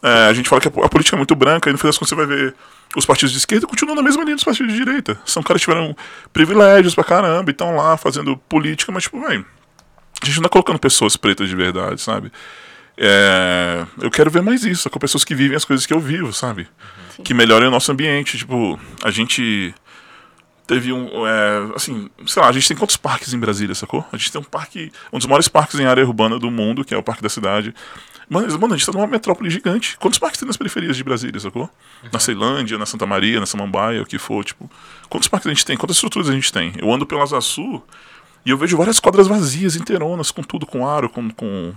[0.03, 1.87] é, a gente fala que a, po- a política é muito branca e no fim
[1.87, 2.55] das contas você vai ver
[2.97, 5.21] os partidos de esquerda continuam na mesma linha dos partidos de direita.
[5.27, 5.95] São caras que tiveram
[6.33, 9.45] privilégios pra caramba e estão lá fazendo política, mas, tipo, velho.
[10.21, 12.33] A gente não tá colocando pessoas pretas de verdade, sabe?
[12.97, 16.33] É, eu quero ver mais isso, com pessoas que vivem as coisas que eu vivo,
[16.33, 16.67] sabe?
[17.15, 17.23] Sim.
[17.23, 18.37] Que melhorem o nosso ambiente.
[18.37, 19.73] Tipo, a gente
[20.67, 21.27] teve um.
[21.27, 24.05] É, assim, sei lá, a gente tem quantos parques em Brasília, sacou?
[24.13, 24.91] A gente tem um parque.
[25.13, 27.73] Um dos maiores parques em área urbana do mundo, que é o Parque da Cidade.
[28.29, 29.97] Mano, mano a gente tá numa metrópole gigante.
[29.99, 31.69] Quantos parques tem nas periferias de Brasília, sacou?
[32.13, 34.71] Na Ceilândia, na Santa Maria, na Samambaia, o que for, tipo.
[35.09, 35.77] Quantos parques a gente tem?
[35.77, 36.73] Quantas estruturas a gente tem?
[36.77, 37.83] Eu ando pelo Asa Sul
[38.45, 41.73] e eu vejo várias quadras vazias, inteironas, com tudo, com aro, com, com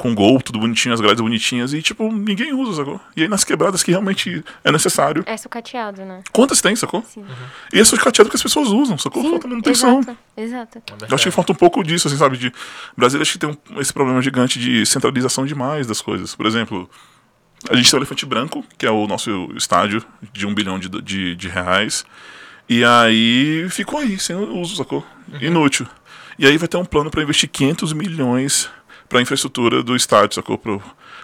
[0.00, 2.98] com gol, tudo bonitinho, as grades bonitinhas, e tipo, ninguém usa, sacou?
[3.14, 5.22] E aí nas quebradas que realmente é necessário.
[5.26, 6.22] É sucateado, né?
[6.32, 7.02] Quantas tem, sacou?
[7.02, 7.24] Sim.
[7.72, 9.22] E é sucateado que as pessoas usam, sacou?
[9.22, 10.00] Sim, Falta manutenção.
[10.00, 10.82] Exato, exato.
[11.06, 12.38] Eu acho que falta um pouco disso, assim, sabe?
[12.38, 12.50] De
[12.96, 16.34] Brasília acho que tem um- esse problema gigante de centralização demais das coisas.
[16.34, 16.88] Por exemplo,
[17.68, 20.88] a gente tem o Elefante Branco, que é o nosso estádio de um bilhão de,
[20.88, 22.06] de, de reais.
[22.68, 25.04] E aí ficou aí, sem uso, sacou?
[25.40, 25.86] Inútil.
[26.38, 28.70] E aí vai ter um plano pra investir 500 milhões
[29.10, 30.56] pra infraestrutura do estádio, sacou?
[30.56, 30.80] Pro...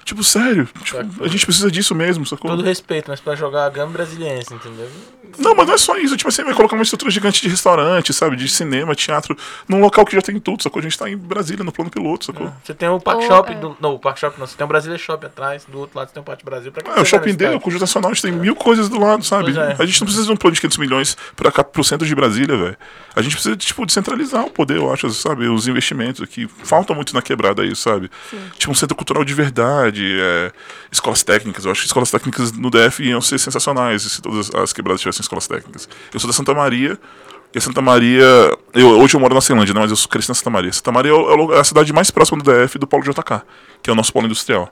[0.06, 2.48] Tipo, sério, tipo, a gente precisa disso mesmo, sacou?
[2.48, 4.88] Todo respeito, mas pra jogar a gama brasiliense, entendeu?
[5.36, 6.16] Não, mas não é só isso.
[6.16, 8.36] Tipo assim, vai colocar uma estrutura gigante de restaurante, sabe?
[8.36, 9.36] De cinema, teatro,
[9.68, 10.78] num local que já tem tudo, sacou?
[10.78, 12.52] A gente tá em Brasília, no plano piloto, sacou?
[12.62, 13.54] Você tem o Park Ou, Shop, é.
[13.56, 16.06] do, não, o Park Shop não, você tem o Brasília Shop atrás, do outro lado
[16.08, 16.70] você tem o Parque Brasil.
[16.70, 17.60] Pra que É, você o shopping dele, o?
[17.60, 19.58] Conjunto Nacional, a gente tem mil coisas do lado, sabe?
[19.58, 19.74] É.
[19.76, 22.14] A gente não precisa de um plano de 500 milhões pra cá, pro centro de
[22.14, 22.76] Brasília, velho.
[23.16, 25.48] A gente precisa, tipo, descentralizar o poder, eu acho, sabe?
[25.48, 26.46] Os investimentos aqui.
[26.62, 28.08] Falta muito na quebrada aí, sabe?
[28.56, 30.52] Tipo, um centro cultural de verdade, é,
[30.90, 31.64] escolas técnicas.
[31.64, 35.22] Eu acho que escolas técnicas no DF iam ser sensacionais se todas as quebradas tivessem
[35.22, 35.88] escolas técnicas.
[36.12, 36.98] Eu sou da Santa Maria,
[37.54, 38.24] e a Santa Maria.
[38.74, 39.80] Eu, hoje eu moro na Ceilândia, né?
[39.80, 40.72] Mas eu cresci na Santa Maria.
[40.72, 43.42] Santa Maria é é a cidade mais próxima do DF do Polo JK,
[43.82, 44.70] que é o nosso polo industrial.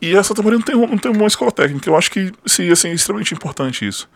[0.00, 1.88] E a Santa Maria não tem, não tem uma escola técnica.
[1.88, 4.08] Eu acho que seria assim, extremamente importante isso.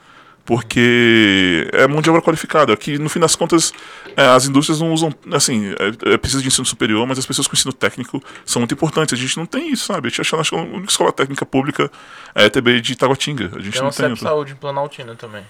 [0.44, 2.76] Porque é mão de obra qualificada.
[2.76, 3.72] Que no fim das contas,
[4.16, 5.14] é, as indústrias não usam.
[5.32, 8.74] Assim, é, é preciso de ensino superior, mas as pessoas com ensino técnico são muito
[8.74, 9.14] importantes.
[9.18, 10.08] A gente não tem isso, sabe?
[10.08, 11.90] A gente acha que a única escola técnica pública
[12.34, 13.50] é a ETB de Itaguatinga.
[13.54, 14.06] A gente Tem não uma tem.
[14.10, 14.28] Outra.
[14.28, 15.44] Saúde em Planaltina também.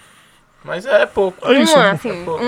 [0.64, 1.46] Mas é pouco.
[1.50, 1.74] É isso.
[1.74, 1.90] Uma, né?
[1.92, 2.46] assim, Pô, uma.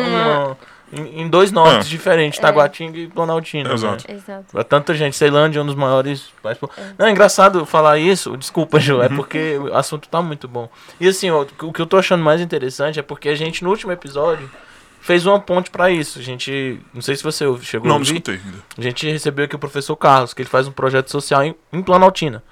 [0.48, 0.56] uma-
[0.94, 1.90] em, em dois nortes É.
[1.90, 3.68] diferentes, Taguatinga e Planaltina.
[3.68, 3.74] né?
[3.74, 4.04] Exato.
[4.10, 4.44] Exato.
[4.52, 6.28] Pra tanta gente, Ceilândia é um dos maiores.
[6.42, 6.92] mas, É.
[6.98, 9.02] Não, é engraçado falar isso, desculpa, Ju, Uhum.
[9.02, 10.68] é porque o assunto tá muito bom.
[11.00, 13.70] E assim, ó, o que eu tô achando mais interessante é porque a gente, no
[13.70, 14.50] último episódio,
[15.00, 16.18] fez uma ponte pra isso.
[16.18, 16.80] A gente.
[16.94, 18.12] Não sei se você chegou Não, a não ouvir.
[18.14, 18.58] escutei ainda.
[18.78, 21.82] A gente recebeu aqui o professor Carlos, que ele faz um projeto social em, em
[21.82, 22.42] Planaltina,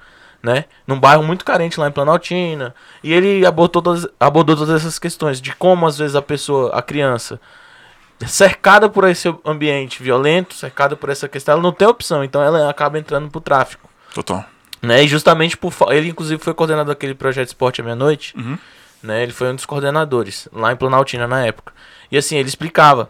[0.43, 0.67] né?
[0.87, 2.75] Num bairro muito carente lá em Planaltina.
[3.03, 6.83] E ele abordou todas, abordou todas essas questões de como às vezes a pessoa, a
[6.83, 7.41] criança,
[8.27, 12.69] cercada por esse ambiente violento, cercada por essa questão, ela não tem opção, então ela
[12.69, 13.89] acaba entrando pro tráfico.
[14.15, 14.45] Total.
[14.81, 15.05] Né?
[15.05, 18.59] E justamente por ele inclusive foi coordenador daquele projeto Esporte à Meia-Noite, Uhum.
[19.03, 19.23] né?
[19.23, 21.73] Ele foi um dos coordenadores lá em Planaltina na época.
[22.11, 23.09] E assim, ele explicava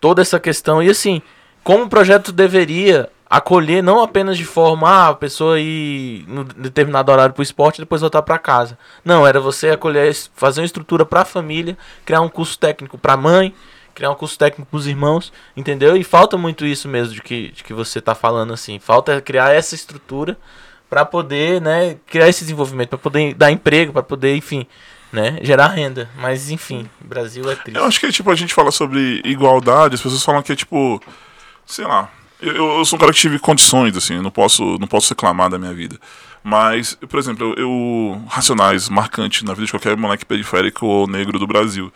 [0.00, 1.22] toda essa questão e assim,
[1.62, 7.10] como o projeto deveria acolher não apenas de forma ah, a pessoa ir no determinado
[7.10, 8.78] horário pro esporte e depois voltar para casa.
[9.04, 13.14] Não, era você acolher, fazer uma estrutura para a família, criar um curso técnico para
[13.14, 13.54] a mãe,
[13.94, 15.96] criar um curso técnico para os irmãos, entendeu?
[15.96, 18.78] E falta muito isso mesmo de que, de que você tá falando assim.
[18.78, 20.36] Falta criar essa estrutura
[20.90, 24.66] para poder, né, criar esse desenvolvimento, para poder dar emprego, para poder, enfim,
[25.12, 26.08] né, gerar renda.
[26.16, 27.76] Mas enfim, Brasil é triste.
[27.78, 31.00] Eu acho que, tipo, a gente fala sobre igualdade, as pessoas falam que é, tipo,
[31.66, 35.08] sei lá, eu, eu sou um cara que tive condições, assim, não posso, não posso
[35.10, 35.98] reclamar da minha vida.
[36.42, 41.38] Mas, por exemplo, eu, eu- Racionais, marcante na vida de qualquer moleque periférico ou negro
[41.38, 41.90] do Brasil.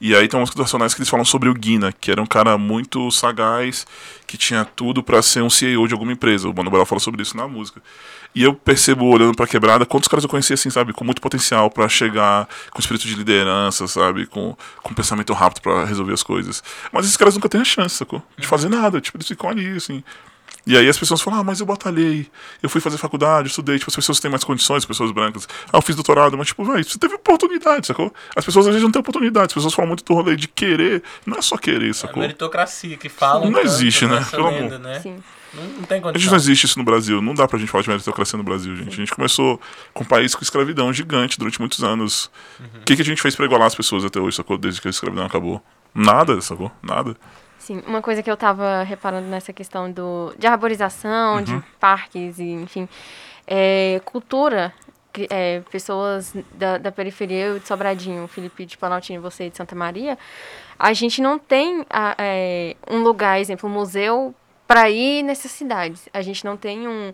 [0.00, 2.56] E aí tem umas racionais que eles falam sobre o Guina, que era um cara
[2.56, 3.86] muito sagaz,
[4.26, 6.48] que tinha tudo pra ser um CEO de alguma empresa.
[6.48, 7.82] O Mano Brown fala sobre isso na música.
[8.34, 11.68] E eu percebo, olhando pra quebrada, quantos caras eu conheci, assim, sabe, com muito potencial
[11.70, 16.62] pra chegar com espírito de liderança, sabe, com, com pensamento rápido pra resolver as coisas.
[16.92, 18.22] Mas esses caras nunca têm a chance, sacou?
[18.36, 20.04] De fazer nada, tipo, eles ficam ali, assim.
[20.66, 22.26] E aí as pessoas falam, ah, mas eu batalhei,
[22.62, 25.48] eu fui fazer faculdade, eu estudei, tipo, as pessoas têm mais condições, as pessoas brancas.
[25.72, 28.12] Ah, eu fiz doutorado, mas tipo, velho, você teve oportunidade, sacou?
[28.36, 31.02] As pessoas às vezes não têm oportunidade, as pessoas falam muito do rolê de querer,
[31.24, 32.20] não é só querer, É a sacou?
[32.20, 33.48] meritocracia que fala.
[33.48, 34.24] Não existe, né?
[34.30, 34.78] Pelo amor.
[34.78, 35.00] né?
[35.00, 35.22] Sim.
[35.54, 36.30] Não, não tem A gente condição.
[36.32, 38.88] não existe isso no Brasil, não dá pra gente falar de meritocracia no Brasil, gente.
[38.92, 39.58] A gente começou
[39.94, 42.30] com um país com escravidão gigante durante muitos anos.
[42.60, 44.58] O que, que a gente fez pra igualar as pessoas até hoje, sacou?
[44.58, 45.62] Desde que a escravidão acabou?
[45.94, 46.70] Nada, sacou?
[46.82, 47.16] Nada.
[47.68, 52.44] Sim, uma coisa que eu tava reparando nessa questão do, de arborização, de parques, e,
[52.50, 52.88] enfim,
[53.46, 54.72] é, cultura,
[55.28, 59.76] é, pessoas da, da periferia, eu de Sobradinho, Felipe de Planaltina e você de Santa
[59.76, 60.16] Maria,
[60.78, 64.34] a gente não tem a- é, um lugar, exemplo, um museu
[64.66, 66.08] para ir nessas cidades.
[66.14, 67.12] A gente não tem um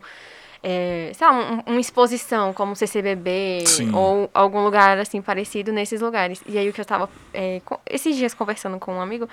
[0.66, 3.94] é, sei lá, um- uma exposição como o CCBB Sim.
[3.94, 6.40] ou algum lugar assim parecido nesses lugares.
[6.46, 9.28] E aí o que eu tava é, esses dias conversando com um amigo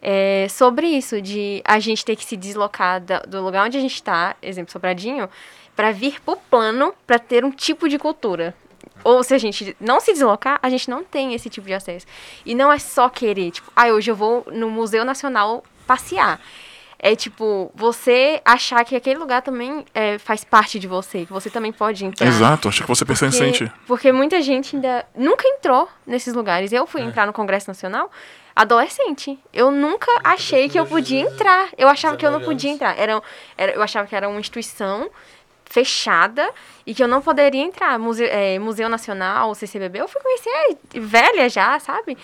[0.00, 3.80] é, sobre isso, de a gente ter que se deslocar da- do lugar onde a
[3.80, 5.28] gente tá, exemplo, Sobradinho,
[5.74, 8.54] para vir pro plano para ter um tipo de cultura.
[9.02, 12.06] Ou se a gente não se deslocar, a gente não tem esse tipo de acesso.
[12.46, 16.40] E não é só querer, tipo, ah, hoje eu vou no Museu Nacional passear.
[16.98, 21.48] É tipo, você achar que aquele lugar também é, faz parte de você, que você
[21.48, 22.26] também pode entrar.
[22.26, 26.72] Exato, acho que você pensa em Porque, porque muita gente ainda nunca entrou nesses lugares.
[26.72, 28.10] Eu fui entrar no Congresso Nacional
[28.58, 29.38] adolescente.
[29.52, 31.68] Eu nunca achei que eu podia entrar.
[31.78, 32.98] Eu achava que eu não 19 podia entrar.
[32.98, 33.22] Era,
[33.56, 35.08] era, eu achava que era uma instituição
[35.68, 36.50] fechada
[36.86, 37.98] e que eu não poderia entrar.
[37.98, 42.16] Museu, é, Museu Nacional, CCBB, eu fui conhecer velha já, sabe?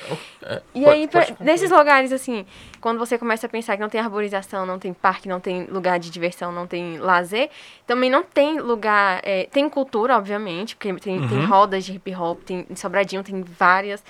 [0.43, 2.47] É, E pode- aí, pra- pode nesses lugares, assim,
[2.81, 5.99] quando você começa a pensar que não tem arborização, não tem parque, não tem lugar
[5.99, 7.51] de diversão, não tem lazer,
[7.87, 9.21] também não tem lugar.
[9.23, 13.43] é, tem cultura, obviamente, porque tem, tem rodas de hip hop, tem em Sobradinho, tem
[13.43, 14.03] várias.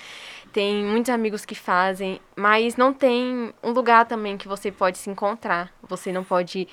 [0.53, 5.09] Tem muitos amigos que fazem, mas não tem um lugar também que você pode se
[5.09, 5.69] encontrar.
[5.83, 6.65] Você não pode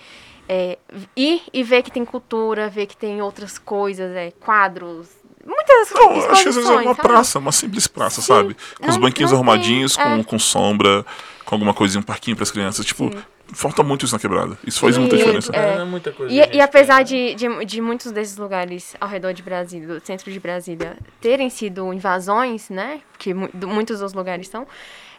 [0.55, 0.77] é,
[1.17, 5.09] ir e ver que tem cultura, ver que tem outras coisas, é, quadros,
[5.47, 7.09] muitas Não, acho que às vezes é uma sabe?
[7.09, 8.57] praça, uma simples praça, Sim, sabe?
[8.79, 10.23] Com os não- banquinhos não tem, arrumadinhos, com, é.
[10.25, 11.07] com sombra,
[11.47, 12.85] com alguma coisinha, um parquinho pras crianças.
[12.85, 13.11] Tipo,
[13.55, 14.59] falta muito isso na quebrada.
[14.67, 15.51] Isso faz E- muita diferença.
[15.55, 15.77] é.
[15.77, 16.33] Não é muita coisa.
[16.33, 20.07] E, e apesar é- de, de, de muitos desses lugares ao redor de Brasília, do
[20.07, 23.01] centro de Brasília, terem sido invasões, né?
[23.19, 24.67] Que muitos dos lugares são,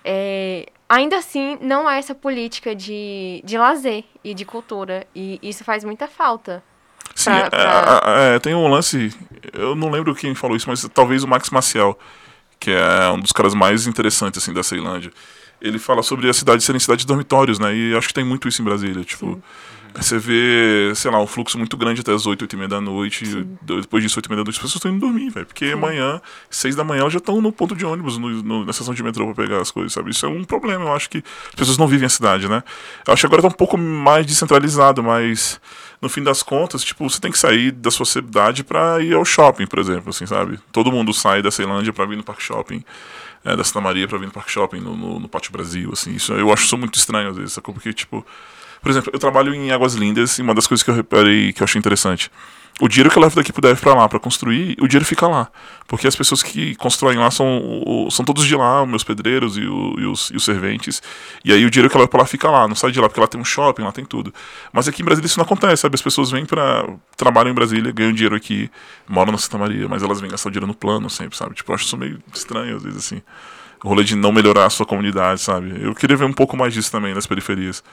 [0.06, 5.06] é, ainda assim não há essa política de, de lazer e de cultura.
[5.16, 6.64] E isso faz muita falta.
[7.16, 9.14] Sim, pra- é, pra- é, é, tem um lance,
[9.54, 11.98] eu não lembro quem falou isso, mas talvez o Max Maciel,
[12.60, 15.12] que é um dos caras mais interessantes assim da Ceilândia.
[15.62, 17.74] Ele fala sobre a cidade serem cidades de dormitórios, né?
[17.74, 19.42] E acho que tem muito isso em Brasília, tipo,
[19.96, 22.82] você vê, sei lá, um fluxo muito grande até as 8, 8 e meia da
[22.82, 23.44] noite, e
[23.82, 26.22] depois disso 8 e meia da noite as pessoas estão indo dormir, velho, porque amanhã,
[26.50, 29.04] 6 da manhã, elas já estão no ponto de ônibus, no, no- na estação de
[29.04, 30.12] metrô pra pegar as coisas, sabe?
[30.12, 32.64] Isso é um problema, eu acho que as pessoas não vivem a cidade, né?
[33.08, 35.60] Eu acho que agora tá um pouco mais descentralizado, mas
[36.02, 39.24] no fim das contas, tipo, você tem que sair da sua cidade pra ir ao
[39.24, 40.60] shopping, por exemplo, assim, sabe?
[40.72, 42.84] Todo mundo sai da Ceilândia pra vir no Parque Shopping,
[43.46, 46.14] é, da Santa Maria pra vir no Parque Shopping, no, no, no Pátio Brasil, assim.
[46.16, 47.74] Isso eu acho isso muito estranho às vezes, sacou?
[47.74, 48.26] Porque, tipo,
[48.84, 51.62] por exemplo, eu trabalho em Águas Lindas e uma das coisas que eu reparei que
[51.62, 52.30] eu achei interessante.
[52.82, 55.28] O dinheiro que eu levo daqui pro DF pra lá pra construir, o dinheiro fica
[55.28, 55.48] lá.
[55.88, 59.96] Porque as pessoas que constroem lá são, são todos de lá, meus pedreiros e, o-
[60.00, 61.00] e os, e os serventes.
[61.46, 63.08] E aí o dinheiro que eu levo pra lá fica lá, não sai de lá,
[63.08, 64.34] porque lá tem um shopping, lá tem tudo.
[64.74, 65.94] Mas aqui em Brasília isso não acontece, sabe?
[65.94, 66.84] As pessoas vêm pra.
[67.16, 68.72] trabalham em Brasília, ganham dinheiro aqui,
[69.08, 71.54] moram na Santa Maria, mas elas vêm gastar o dinheiro no plano sempre, sabe?
[71.54, 73.22] Tipo, eu acho isso meio estranho às vezes, assim.
[73.84, 75.76] O rolê de não melhorar a sua comunidade, sabe?
[75.80, 77.84] Eu queria ver um pouco mais disso também nas periferias.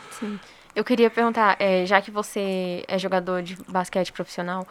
[0.74, 4.66] Eu queria perguntar, é, já que você é jogador de basquete profissional,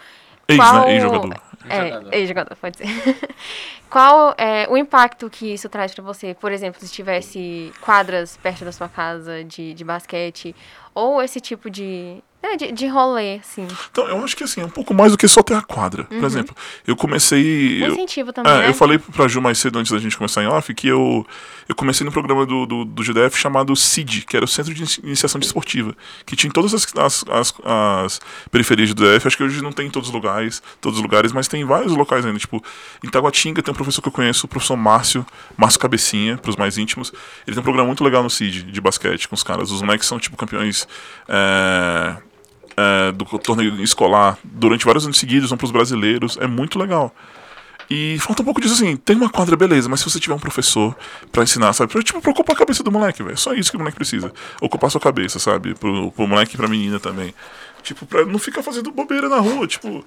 [0.50, 0.86] Ex, qual...
[0.86, 0.94] né?
[0.94, 1.42] Ex-jogador.
[1.70, 2.14] Ex-jogador.
[2.14, 2.88] É, ex-jogador, pode ser.
[3.90, 6.34] qual é o impacto que isso traz pra você?
[6.34, 10.56] Por exemplo, se tivesse quadras perto da sua casa de, de basquete,
[10.96, 13.68] ou esse tipo de, é, de, de rolê, assim.
[13.92, 16.06] Então, eu acho que assim, é um pouco mais do que só ter a quadra.
[16.06, 16.56] Por exemplo,
[16.88, 17.82] eu comecei.
[17.84, 18.70] Um eu- incentivo também, É, né?
[18.70, 21.26] eu falei pra Ju mais cedo, antes da gente começar em off, que eu,
[21.68, 24.80] eu comecei no programa do, do, do GDF chamado CID, que era o Centro de
[24.82, 25.94] Inici- Iniciação Desportiva,
[26.26, 29.28] que tinha em todas as, as, as, as periferias do DF.
[29.28, 31.94] Acho que hoje não tem em todos os lugares, todos os lugares, mas tem vários
[31.94, 32.40] locais ainda.
[32.40, 32.64] Tipo,
[33.04, 35.26] em Taguatinga tem um professor que eu conheço, o professor Márcio,
[35.58, 37.12] Márcio Cabecinha, pros mais íntimos.
[37.46, 39.72] Ele tem um programa muito legal no CID, de basquete, com os caras.
[39.72, 40.88] Os moleques são, tipo, campeões.
[41.28, 42.16] é,
[42.80, 46.38] é, do torneio escolar durante vários anos seguidos, vão pros brasileiros.
[46.40, 47.14] É muito legal.
[47.90, 50.40] E falta um pouco disso assim, tem uma quadra, beleza, mas se você tiver um
[50.40, 50.96] professor
[51.32, 51.92] pra ensinar, sabe?
[51.92, 53.38] Pra, tipo, pra ocupar a cabeça do moleque, velho.
[53.38, 54.32] Só isso que o moleque precisa.
[54.62, 55.74] Ocupar sua cabeça, sabe?
[55.74, 57.34] Pro, pro moleque e pra menina também.
[57.82, 59.66] Tipo, pra não ficar fazendo bobeira na rua.
[59.66, 60.06] Tipo,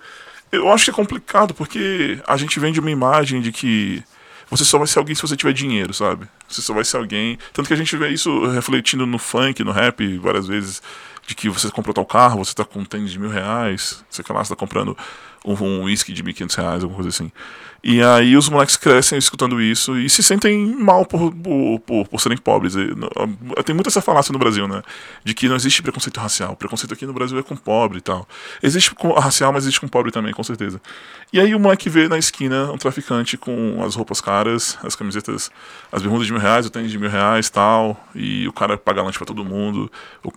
[0.52, 4.02] eu acho que é complicado, porque a gente vende uma imagem de que
[4.48, 6.28] você só vai ser alguém se você tiver dinheiro, sabe?
[6.46, 7.36] Você só vai ser alguém.
[7.52, 10.80] Tanto que a gente vê isso refletindo no funk, no rap, várias vezes.
[11.26, 14.24] De que você comprou tal carro, você tá com um tênis de mil reais, sei
[14.28, 14.96] lá, você tá comprando
[15.44, 17.30] um um uísque de 1.500 reais, alguma coisa assim.
[17.84, 22.20] E aí os moleques crescem escutando isso e se sentem mal por, por, por, por
[22.20, 22.76] serem pobres.
[22.76, 23.10] E, no-
[23.64, 24.82] Tem muita essa falácia no Brasil, né?
[25.24, 26.52] De que não existe preconceito racial.
[26.52, 28.28] O preconceito aqui no Brasil é com pobre e tal.
[28.62, 30.80] Existe com racial, mas existe com pobre também, com certeza.
[31.32, 35.50] E aí o moleque vê na esquina um traficante com as roupas caras, as camisetas,
[35.90, 38.00] as bermudas de mil reais, o tênis de mil reais tal.
[38.14, 39.90] E o cara paga lanche pra todo mundo.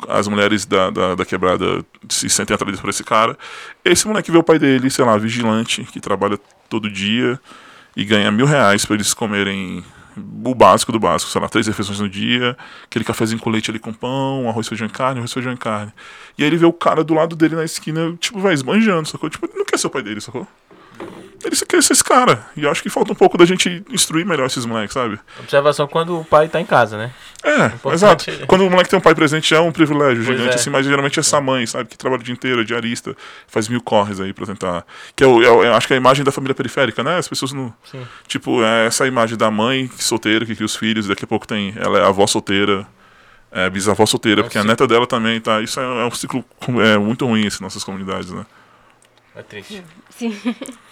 [0.09, 3.37] As mulheres da, da, da quebrada se sentem atraídas por esse cara.
[3.83, 7.39] Esse moleque vê o pai dele, sei lá, vigilante, que trabalha todo dia
[7.95, 9.83] e ganha mil reais pra eles comerem
[10.43, 13.79] o básico do básico, sei lá, três refeições no dia, aquele cafezinho com leite ali
[13.79, 15.91] com pão, arroz, feijão e carne, arroz, feijão e carne.
[16.37, 19.29] E aí ele vê o cara do lado dele na esquina, tipo, vai esbanjando, sacou?
[19.29, 20.47] Tipo, ele não quer ser o pai dele, sacou?
[21.45, 22.43] Ele quer ser esse cara.
[22.57, 25.19] E eu acho que falta um pouco da gente instruir melhor esses moleques, sabe?
[25.39, 27.11] Observação quando o pai tá em casa, né?
[27.43, 28.29] É, Importante.
[28.29, 28.47] exato.
[28.47, 30.59] Quando o moleque tem um pai presente é um privilégio Pois gigante, é.
[30.59, 31.87] assim, mas geralmente é essa mãe, sabe?
[31.89, 33.15] Que trabalha o dia inteiro, é diarista,
[33.47, 34.83] faz mil corres aí pra tentar.
[35.15, 37.17] Que é o, é é- acho que é a imagem da família periférica, né?
[37.17, 37.71] As pessoas não.
[37.91, 38.05] Sim.
[38.27, 41.45] Tipo, é essa imagem da mãe solteira que cria os filhos, e daqui a pouco
[41.47, 41.73] tem.
[41.77, 42.87] Ela é avó solteira,
[43.51, 44.71] é bisavó solteira, É porque a ciclo.
[44.71, 45.61] neta dela também, tá?
[45.61, 46.43] Isso é, é um ciclo
[46.83, 48.43] é, muito ruim, assim, nessas comunidades, né?
[49.35, 49.83] É triste.
[50.09, 50.35] Sim.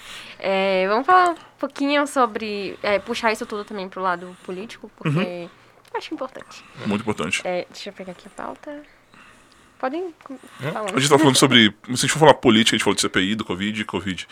[0.45, 2.77] É, vamos falar um pouquinho sobre.
[2.83, 5.49] é, puxar isso tudo também pro lado político, porque Uhum.
[5.95, 6.63] acho importante.
[6.85, 7.41] Muito importante.
[7.45, 8.83] É, deixa eu pegar aqui a pauta.
[9.79, 10.37] Podem com-
[10.71, 10.91] falar.
[10.95, 11.73] A gente tá falando sobre.
[11.85, 14.27] Se a gente for falar política, a gente falou de CPI, do Covid Covid.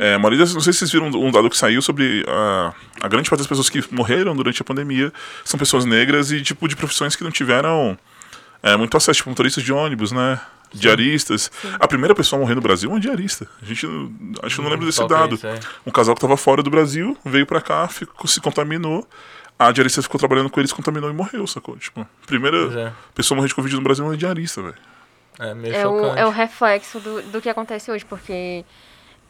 [0.00, 2.74] É, a maioria, das- não sei se vocês viram um dado que saiu sobre a,
[3.02, 5.12] a grande parte das pessoas que morreram durante a pandemia
[5.44, 7.98] são pessoas negras e tipo de profissões que não tiveram
[8.62, 10.40] é, muito acesso, tipo motoristas de ônibus, né?
[10.74, 11.50] Diaristas.
[11.80, 13.46] A primeira pessoa a morrer no Brasil é uma diarista.
[13.62, 15.34] A gente não- acho que não lembro desse dado.
[15.36, 15.58] isso, é.
[15.86, 19.06] Um casal que estava fora do Brasil veio pra cá, ficou, se contaminou.
[19.58, 21.76] A diarista ficou trabalhando com eles, contaminou e morreu, sacou?
[21.76, 22.92] Tipo, primeira Pois é.
[23.14, 24.74] pessoa a morrer de Covid no Brasil é uma diarista, velho.
[25.38, 26.18] É meio É o, chocante.
[26.20, 28.64] é o reflexo do, do que acontece hoje, porque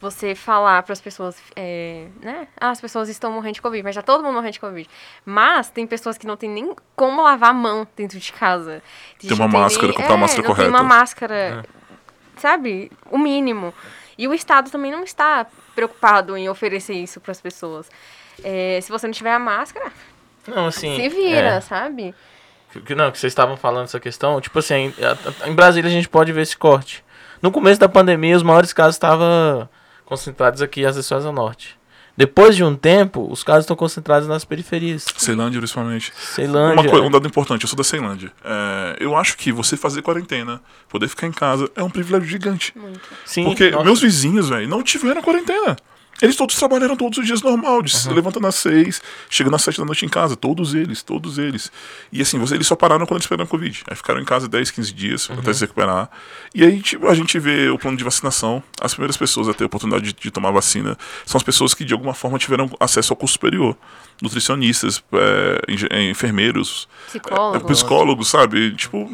[0.04, 2.46] você falar para as pessoas, é, né?
[2.60, 4.88] Ah, as pessoas estão morrendo de Covid, mas já todo mundo morrendo de Covid.
[5.24, 8.82] Mas tem pessoas que não tem nem como lavar a mão dentro de casa.
[9.18, 10.94] Tem Ter uma máscara, nem- comprar a é, máscara não Tem uma correta.
[10.94, 11.64] máscara,
[12.36, 12.92] sabe?
[13.10, 13.72] O mínimo.
[14.16, 17.90] E o Estado também não está preocupado em oferecer isso para as pessoas.
[18.42, 19.90] É, se você não tiver a máscara,
[20.46, 20.94] Não, assim.
[20.96, 21.60] se vira, é.
[21.60, 22.14] sabe?
[22.86, 25.88] Que- não, que vocês estavam falando essa questão, tipo assim, em, a- a- em Brasília
[25.88, 27.04] a gente pode ver esse corte.
[27.40, 29.68] No começo da pandemia, os maiores casos estavam
[30.14, 31.76] concentrados aqui, às vezes ao norte.
[32.16, 35.04] Depois de um tempo, os casos estão concentrados nas periferias.
[35.16, 36.12] Ceilândia, principalmente.
[36.16, 36.82] Ceilândia.
[36.82, 38.30] Uma coisa, um dado importante, eu sou da Ceilândia.
[38.44, 42.72] É, eu acho que você fazer quarentena, poder ficar em casa, é um privilégio gigante.
[42.78, 43.00] Muito.
[43.24, 43.84] Sim, Porque nossa.
[43.84, 45.76] meus vizinhos, velho, não tiveram quarentena.
[46.22, 49.78] Eles todos trabalharam todos os dias normal, de se levantando às seis, chegando às sete
[49.78, 50.36] da noite em casa.
[50.36, 51.70] Todos eles, todos eles.
[52.12, 53.82] E assim, eles só pararam quando eles pegaram Covid.
[53.88, 56.08] Aí ficaram em casa 10, 15 dias até se recuperar.
[56.54, 58.62] E aí tipo, a gente vê o plano de vacinação.
[58.80, 60.96] As primeiras pessoas a ter a oportunidade de, de tomar vacina
[61.26, 63.76] são as pessoas que de alguma forma tiveram acesso ao curso superior.
[64.22, 67.56] Nutricionistas, é, enfermeiros, Psicólogo.
[67.56, 68.72] é, psicólogos, sabe?
[68.76, 69.10] Tipo,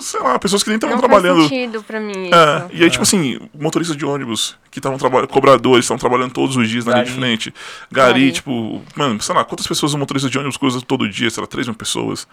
[0.00, 1.38] sei lá, pessoas que nem estavam Não trabalhando.
[1.38, 2.34] faz sentido pra mim isso.
[2.34, 6.56] É, e aí, tipo assim, motoristas de ônibus que estavam trabalhando, cobradores, estavam trabalhando todos
[6.56, 7.20] os dias na linha de Gari.
[7.20, 7.54] frente.
[7.90, 8.32] Gari, Gari.
[8.32, 11.46] tipo, mano, sei lá, quantas pessoas um motorista de ônibus coisa todo dia, sei lá,
[11.46, 12.26] 3 mil pessoas.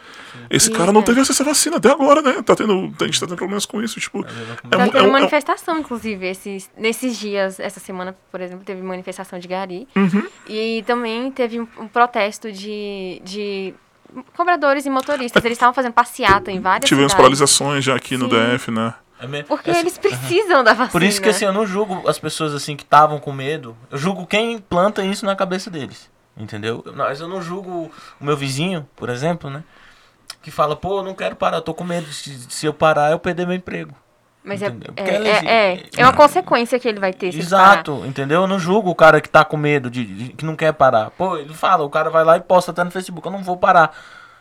[0.50, 1.04] Esse E, cara não é.
[1.04, 2.42] teve acesso à vacina até agora, né?
[2.42, 4.20] Tá tendo, a gente tá tendo problemas com isso, tipo.
[4.20, 4.24] É,
[4.70, 8.82] Tá tendo é, um- é, manifestação, inclusive, esses, nesses dias, essa semana, por exemplo, teve
[8.82, 9.88] manifestação de Gari.
[9.96, 10.24] Uhum.
[10.48, 13.74] E também teve um, um protesto de, de
[14.36, 15.44] cobradores e motoristas.
[15.44, 17.22] Eles estavam fazendo passeata em várias tivemos cidades.
[17.22, 18.56] paralisações já aqui no Sim.
[18.56, 18.94] DF, né?
[19.22, 20.92] É Porque eles precisam da vacina.
[20.92, 23.76] Por isso que assim, eu não julgo as pessoas assim que estavam com medo.
[23.92, 26.10] Eu julgo quem planta isso na cabeça deles.
[26.38, 26.84] Entendeu?
[26.96, 29.62] Mas eu não julgo o meu vizinho, por exemplo, né?
[30.42, 32.08] Que fala, pô, eu não quero parar, eu tô com medo.
[32.14, 33.94] Se, se eu parar, eu perder meu emprego.
[34.50, 34.94] Mas é, Entendeu?
[34.98, 37.32] é, exi- é, é, é uma consequência que ele vai ter.
[37.32, 38.42] se Exato, entendeu?
[38.42, 41.12] Eu não julgo o cara que tá com medo, de, de- que não quer parar.
[41.12, 43.56] Pô, ele fala, o cara vai lá e posta até no Facebook, eu não vou
[43.58, 43.96] parar.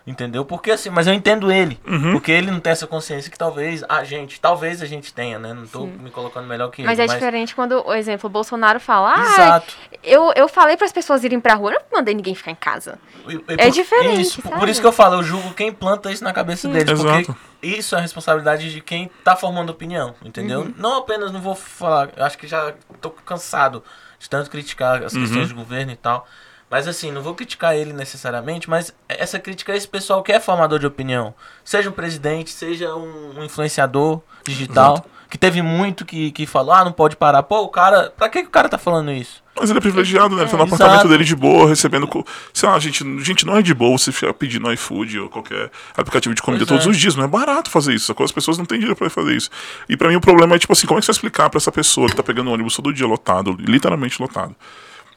[0.09, 0.43] Entendeu?
[0.43, 1.79] Porque assim, mas eu entendo ele.
[1.87, 2.13] Uhum.
[2.13, 5.53] Porque ele não tem essa consciência que talvez a gente, talvez a gente tenha, né?
[5.53, 7.11] Não tô me colocando melhor que Mas ele.
[7.11, 9.75] é diferente quando, por exemplo, o Bolsonaro fala, ah, Exato.
[10.03, 12.55] eu, eu falei para as pessoas irem pra rua, eu não mandei ninguém ficar em
[12.55, 12.99] casa.
[13.29, 14.71] E- e É por- diferente, Isso, por- por sabe?
[14.71, 16.91] isso que eu falo, eu julgo quem planta isso na cabeça deles.
[16.91, 17.37] Exato.
[17.61, 20.61] Porque isso é a responsabilidade de quem tá formando opinião, entendeu?
[20.61, 20.75] Uhum.
[20.79, 23.85] Não apenas não vou falar, eu acho que já tô cansado
[24.19, 25.45] de tanto criticar as questões Uhum.
[25.45, 26.27] de governo e tal.
[26.71, 30.39] Mas assim, não vou criticar ele necessariamente, mas essa crítica é esse pessoal que é
[30.39, 31.35] formador de opinião.
[31.65, 36.93] Seja um presidente, seja um, influenciador digital, que teve muito que, que falou, ah, não
[36.93, 37.43] pode parar.
[37.43, 39.43] Pô, o cara, pra que, que o cara tá falando isso?
[39.59, 40.43] Mas ele é privilegiado, né?
[40.43, 41.09] Ele tá no É, apartamento exato.
[41.09, 42.09] dele de boa, recebendo.
[42.53, 46.35] Sei lá, gente, gente, não é de boa você ficar pedindo iFood ou qualquer aplicativo
[46.35, 46.91] de comida Pois todos é.
[46.91, 47.17] os dias.
[47.17, 48.15] Não é barato fazer isso?
[48.19, 49.51] As pessoas não têm dinheiro pra fazer isso.
[49.89, 51.59] E pra mim o problema é, tipo assim, como é que você vai explicar pra
[51.59, 54.55] essa pessoa que tá pegando ônibus todo dia lotado, literalmente lotado?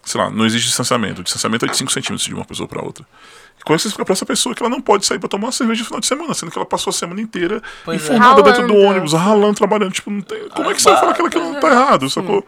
[0.03, 1.21] Sei lá, não existe distanciamento.
[1.21, 3.05] O distanciamento é de 5 centímetros de uma pessoa pra outra.
[3.59, 5.29] E como é que você explica pra essa pessoa que ela não pode sair pra
[5.29, 8.09] tomar uma cerveja no final de semana, sendo que ela passou a semana inteira Pois
[8.09, 8.17] é.
[8.43, 9.91] dentro do ônibus, ralando, trabalhando?
[9.91, 10.49] Tipo, não tem...
[10.49, 12.45] como é que você vai falar que aquilo não tá errado, sacou?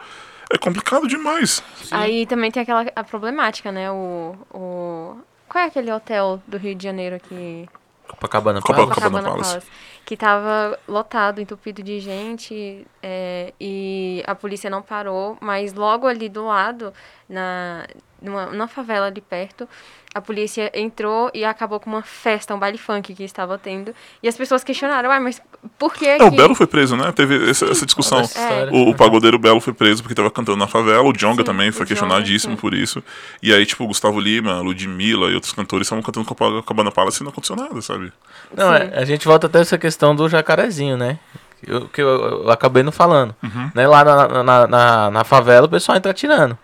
[0.52, 1.63] É complicado demais.
[1.89, 3.89] Aí também tem aquela a problemática, né?
[3.92, 5.18] O, o.
[5.48, 7.68] Qual é aquele hotel do Rio de Janeiro aqui?
[8.08, 8.62] Copacabana.
[8.62, 9.49] Copacabana Copacabana Palace.
[9.51, 9.68] Palace.
[10.06, 16.28] Que tava lotado, entupido de gente, é, e a polícia não parou, mas logo ali
[16.28, 16.93] do lado,
[17.28, 17.88] na,
[18.24, 19.67] numa, numa favela ali perto,
[20.13, 23.95] a polícia entrou e acabou com uma festa, um baile funk que estava tendo.
[24.21, 25.41] E as pessoas questionaram, ah, mas
[25.78, 26.05] por que.
[26.05, 27.11] É, o Belo foi preso, né?
[27.11, 28.21] Teve essa, essa discussão.
[28.21, 28.71] História.
[28.71, 31.03] O, o pagodeiro Belo foi preso porque tava cantando na favela.
[31.03, 32.61] O Jonga Sim, também foi questionadíssimo sim.
[32.61, 33.03] por isso.
[33.41, 37.24] E aí, tipo, o Gustavo Lima, Ludmilla e outros cantores estavam cantando Copacabana Palace e
[37.24, 38.13] não aconteceu nada, sabe?
[38.55, 38.84] Não, Sim.
[38.84, 41.17] é, a gente volta até essa questão do jacarezinho, né?
[41.63, 43.36] Que eu, que eu, eu acabei não falando.
[43.41, 43.71] Uhum.
[43.74, 43.88] Né?
[43.88, 46.57] Lá na, na, na, na favela o pessoal entra atirando.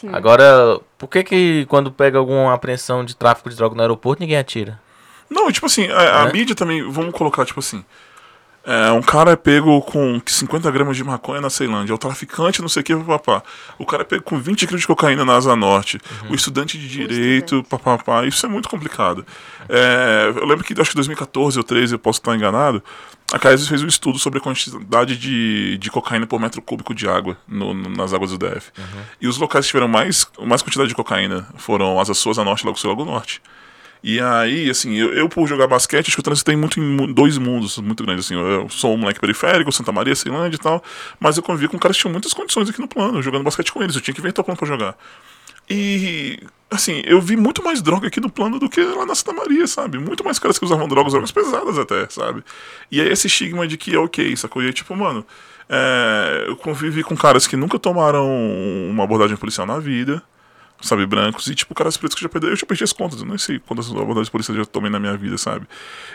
[0.00, 0.10] Sim.
[0.12, 4.36] Agora, por que que quando pega alguma apreensão de tráfico de droga no aeroporto ninguém
[4.38, 4.80] atira?
[5.28, 6.32] Não, tipo assim, a, a Né?
[6.32, 7.84] mídia também, vamos colocar, tipo assim.
[8.64, 12.60] É, um cara é pego com 50 gramas de maconha na Ceilândia, é o traficante,
[12.60, 13.42] não sei o que, papá.
[13.78, 15.98] O cara é pego com 20 quilos de cocaína na Asa Norte,
[16.28, 18.26] o estudante de direito, papapá.
[18.26, 19.24] Isso é muito complicado.
[19.70, 22.82] É, eu lembro que, acho que 2014 ou 13, eu posso estar enganado,
[23.32, 27.08] a Caeses fez um estudo sobre a quantidade de, de cocaína por metro cúbico de
[27.08, 28.70] água no- no- nas águas do DF.
[29.20, 32.62] E os locais que tiveram mais, mais quantidade de cocaína foram Asa Sul, Asa Norte
[32.62, 33.40] e Lago Sul Lago Norte.
[34.02, 37.36] E aí, assim, eu, eu por jogar basquete, acho que eu transitei muito em dois
[37.38, 38.34] mundos muito grandes, assim.
[38.34, 40.82] Eu sou um moleque periférico, Santa Maria, Ceilândia e tal,
[41.18, 43.82] mas eu convivi com caras que tinham muitas condições aqui no plano, jogando basquete com
[43.82, 44.96] eles, eu tinha que inventar o plano pra jogar.
[45.70, 46.40] E,
[46.70, 49.66] assim, eu vi muito mais droga aqui no plano do que lá na Santa Maria,
[49.66, 49.98] sabe?
[49.98, 52.42] Muito mais caras que usavam drogas, drogas pesadas até, sabe?
[52.90, 54.62] E aí esse estigma de que é ok, sacou?
[54.62, 55.26] E aí, tipo, mano,
[55.68, 58.26] é, eu convivi com caras que nunca tomaram
[58.90, 60.22] uma abordagem policial na vida,
[60.80, 63.20] sabe, brancos, e tipo, caras pretos que eu já perdi, eu já perdi as contas,
[63.20, 65.66] eu não sei quantas abordagens policiais eu já tomei na minha vida, sabe?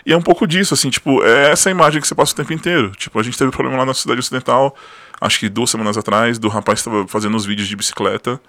[0.06, 2.54] E é um pouco disso, assim, tipo, é essa imagem que você passa o tempo
[2.54, 2.92] inteiro.
[2.92, 4.76] Tipo, a gente teve problema lá na cidade ocidental,
[5.20, 8.40] acho que duas semanas atrás, do rapaz que estava fazendo os vídeos de bicicleta.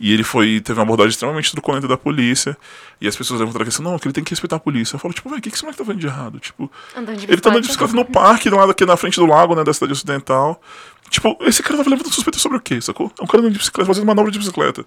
[0.00, 2.56] E ele foi, teve uma abordagem extremamente truculenta da polícia.
[3.00, 4.96] E as pessoas levantaram a questão, não, que ele tem que respeitar a polícia.
[4.96, 6.40] Eu falo, tipo, velho, o que, que esse moleque tá fazendo de errado?
[6.40, 6.68] Tipo,
[7.20, 7.94] de ele tá andando de bicicleta.
[7.94, 10.60] no parque, lá aqui na frente do lago, né, da cidade ocidental.
[11.08, 13.12] Tipo, esse cara tava levantando suspeita sobre o quê, sacou?
[13.16, 14.84] É um cara andando de bicicleta, fazendo manobra de bicicleta.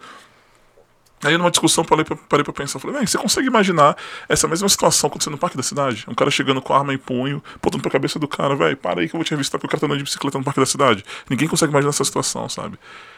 [1.23, 3.95] Aí numa discussão parei pra, parei pra pensar, falei, "Véi, você consegue imaginar
[4.29, 6.05] essa mesma situação acontecendo no parque da cidade?
[6.07, 9.09] Um cara chegando com arma em punho, apontando pra cabeça do cara, velho, para aí
[9.09, 10.65] que eu vou te revistar porque o cara tá andando de bicicleta no parque da
[10.65, 11.03] cidade.
[11.29, 12.77] Ninguém consegue imaginar essa situação, sabe?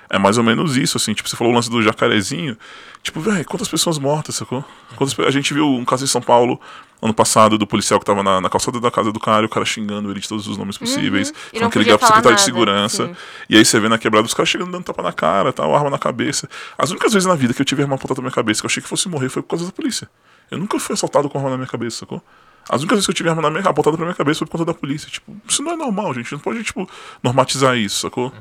[0.10, 2.58] É mais ou menos isso, assim, tipo, você falou o lance do jacarezinho,
[3.04, 4.64] tipo, velho, quantas pessoas mortas, sacou?
[4.96, 6.60] Quantas a gente viu um caso em São Paulo,
[7.02, 9.50] ano passado, do policial que tava na, na calçada da casa do cara, e o
[9.50, 11.36] cara xingando ele de todos os nomes possíveis, Uhum.
[11.60, 13.16] Falando que ligava pro falar secretário de nada, segurança, sim.
[13.50, 15.90] e aí você vê na quebrada os caras chegando dando tapa na cara, tal, arma
[15.90, 16.50] na cabeça.
[16.78, 18.70] As únicas vezes na vida que eu tive arma apontada na minha cabeça, que eu
[18.70, 20.10] achei que fosse morrer, foi por causa da polícia.
[20.50, 22.24] Eu nunca fui assaltado com arma na minha cabeça, sacou?
[22.70, 24.58] As únicas vezes que eu tive arma na minha, apontada pra minha cabeça foi por
[24.58, 25.10] conta da polícia.
[25.10, 26.32] Tipo, isso não é normal, gente.
[26.34, 26.90] Não pode, tipo,
[27.24, 28.34] normatizar isso, sacou?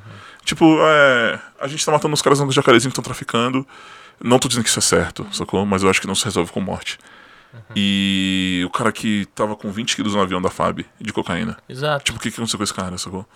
[0.47, 3.67] Tipo, é, a gente tá matando os caras no jacarezinho que estão traficando.
[4.23, 5.67] Não tô dizendo que isso é certo, sacou?
[5.67, 6.99] Mas eu acho que não se resolve com morte.
[7.75, 11.57] E o cara que tava com 20 quilos no avião da FAB de cocaína.
[11.69, 12.05] Exato.
[12.05, 13.27] Tipo, o que, que aconteceu com esse cara, sacou?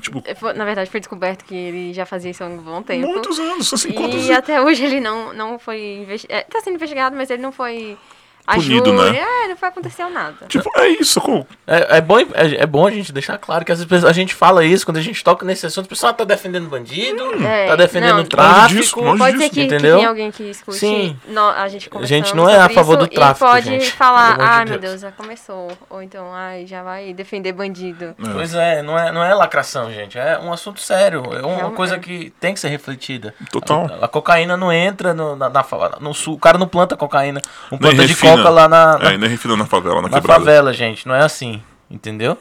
[0.00, 3.06] Tipo, É, Na verdade, foi descoberto que ele já fazia isso há um bom tempo.
[3.06, 6.46] muitos anos, assim, quantos E até hoje ele não, não foi investigado.
[6.48, 7.98] Tá sendo investigado, mas ele não foi.
[8.46, 9.18] Punido, júri, né?
[9.44, 10.46] É, não foi aconteceu nada.
[10.48, 11.20] Tipo, é isso?
[11.66, 14.34] É, é, bom, é, é bom a gente deixar claro que às vezes a gente
[14.34, 17.76] fala isso, quando a gente toca nesse assunto, o pessoal tá defendendo bandido, É, tá
[17.76, 18.80] defendendo não, tráfico.
[18.80, 19.96] disso, longe Pode ser disso, que, que entendeu?
[19.98, 21.16] tenha alguém que escute Sim.
[21.28, 23.92] no- a gente A gente não é a favor do tráfico, pode gente.
[23.92, 25.70] falar, amor de ai meu Deus." Já começou.
[25.88, 28.14] Ou então, ai, já vai defender bandido.
[28.32, 30.18] Pois é, não é, não é lacração, gente.
[30.18, 31.22] É um assunto sério.
[31.32, 31.76] É uma Realmente.
[31.76, 33.34] coisa que tem que ser refletida.
[33.50, 33.86] Total.
[34.00, 36.34] A, a cocaína não entra no, na, na fa- no sul.
[36.34, 37.40] O cara não planta cocaína.
[37.70, 40.20] Nem planta de coca lá na, na, É, e nem refina na favela, na, na
[40.20, 40.40] quebrada.
[40.40, 41.06] favela, gente.
[41.06, 41.62] Não é assim.
[41.90, 42.38] Entendeu?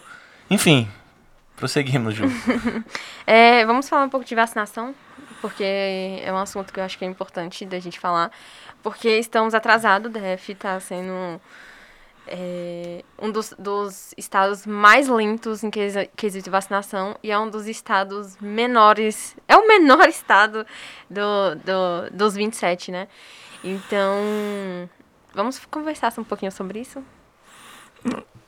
[0.49, 0.87] Enfim,
[1.55, 2.23] prosseguimos, Ju.
[3.25, 4.93] É, vamos falar um pouco de vacinação,
[5.41, 8.31] porque é um assunto que eu acho que é importante da gente falar.
[8.81, 11.39] Porque estamos atrasados, o DF está sendo
[12.27, 17.49] é, um dos, dos estados mais lentos em quesi- quesito de vacinação e é um
[17.49, 20.65] dos estados menores, é o menor estado
[21.09, 23.07] do, do, dos 27, né?
[23.63, 24.89] Então,
[25.33, 27.03] vamos conversar um pouquinho sobre isso?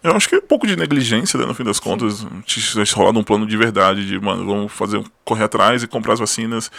[0.03, 2.25] Eu acho que é um pouco de negligência, né, no fim das contas.
[2.45, 6.19] Tivesse rolado um plano de verdade, de, mano, vamos fazer, correr atrás e comprar as
[6.19, 6.71] vacinas.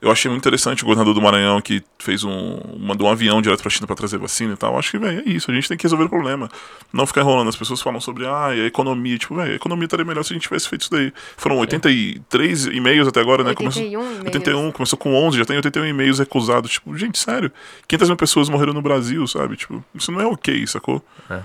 [0.00, 2.60] Eu achei muito interessante o governador do Maranhão que fez um.
[2.78, 4.78] mandou um avião direto pra China pra trazer vacina e tal.
[4.78, 5.50] Acho que, velho, é isso.
[5.50, 6.48] A gente tem que resolver o problema.
[6.92, 7.48] Não ficar enrolando.
[7.48, 9.18] As pessoas falam sobre, ah, a economia.
[9.18, 11.12] Tipo, velho, a economia estaria melhor se a gente tivesse feito isso daí.
[11.36, 13.50] Foram 83 e-mails até agora, né?
[13.50, 14.24] 81 e-mails.
[14.24, 16.72] 81, começou com 11, já tem 81 e-mails recusados.
[16.72, 17.50] Tipo, gente, sério.
[17.86, 19.56] 500 mil pessoas morreram no Brasil, sabe?
[19.56, 21.02] Tipo, isso não é ok, sacou?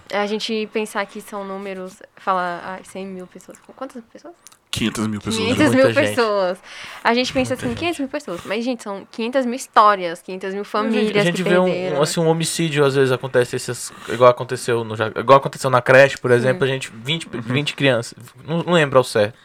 [0.10, 3.58] É A gente pensar que são números, falar ah, 100 mil pessoas.
[3.76, 4.34] Quantas pessoas?
[4.74, 5.44] 500 mil pessoas.
[5.44, 6.10] 500 muita mil gente.
[6.10, 6.58] pessoas.
[7.04, 8.42] A gente pensa assim, 500 mil pessoas.
[8.44, 12.02] Mas, gente, são 500 mil histórias, 500 mil famílias a gente que vê um, um,
[12.02, 16.32] assim, um homicídio, às vezes acontece esses, igual aconteceu no igual aconteceu na creche, por
[16.32, 18.16] exemplo, a gente 20, 20 crianças,
[18.48, 19.38] não, não lembro ao certo.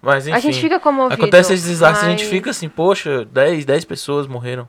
[0.00, 0.36] Mas enfim.
[0.36, 1.14] a gente fica comovido.
[1.14, 4.68] Acontece esses desastres, a gente mas- fica assim, poxa, 10, 10 pessoas morreram.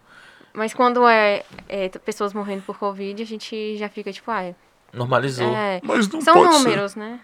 [0.54, 4.54] Mas quando é, é pessoas morrendo por Covid, a gente já fica tipo, ah,
[4.94, 5.48] Normalizou.
[5.56, 6.60] é, Mas não são pode ser.
[6.60, 7.20] números, né?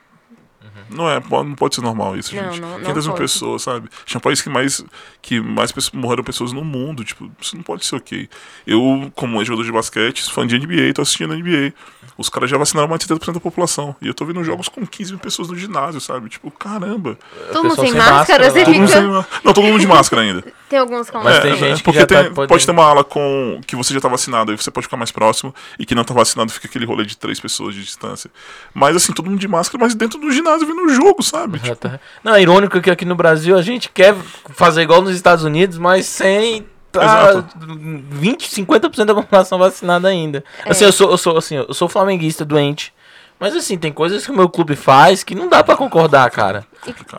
[0.90, 2.60] Não é, pode- não pode ser normal isso, Não, gente.
[2.62, 3.24] não- não 500 mil pode.
[3.24, 3.90] pessoas, sabe?
[4.06, 4.84] Tinha país que mais,
[5.22, 8.28] que mais pessoas, morreram pessoas no mundo, tipo, isso não pode ser ok.
[8.66, 11.74] Eu, como jogador de basquete, fã de NBA, tô assistindo NBA.
[12.18, 13.96] Os caras já vacinaram mais de 70% da população.
[14.02, 16.28] E eu tô vendo jogos com 15 mil pessoas no ginásio, sabe?
[16.28, 17.18] Tipo, caramba.
[17.54, 18.52] Todo mundo sem máscara, lá.
[18.54, 19.02] Todo mundo sem
[19.44, 20.44] Não, todo mundo de máscara ainda.
[20.70, 22.64] Tem alguns com Mas tem É, gente é, que porque já tá tem- podendo- pode
[22.64, 25.52] ter uma ala com que você já tá vacinado, aí você pode ficar mais próximo,
[25.80, 28.30] e que não tá vacinado fica aquele rolê de três pessoas de distância.
[28.72, 31.60] Mas assim, todo mundo de máscara, mas dentro do ginásio vendo o jogo, sabe?
[31.60, 34.16] Tipo, tá- Não, é irônico que aqui no Brasil a gente quer
[34.50, 37.46] fazer igual nos Estados Unidos, mas sem tá Exato.
[37.68, 40.44] 20, 50% da população vacinada ainda.
[40.66, 42.94] Assim, eu sou, eu sou assim, eu sou flamenguista doente.
[43.40, 46.66] Mas assim, tem coisas que o meu clube faz que não dá pra concordar, cara.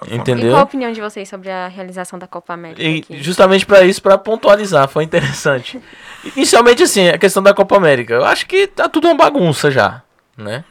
[0.06, 0.50] E Entendeu?
[0.50, 3.22] qual a opinião de vocês sobre a realização da Copa América E aqui?
[3.22, 5.80] justamente pra isso, pra pontualizar, foi interessante.
[6.36, 8.12] Inicialmente, assim, a questão da Copa América.
[8.12, 10.02] Eu acho que tá tudo uma bagunça já,
[10.36, 10.62] né?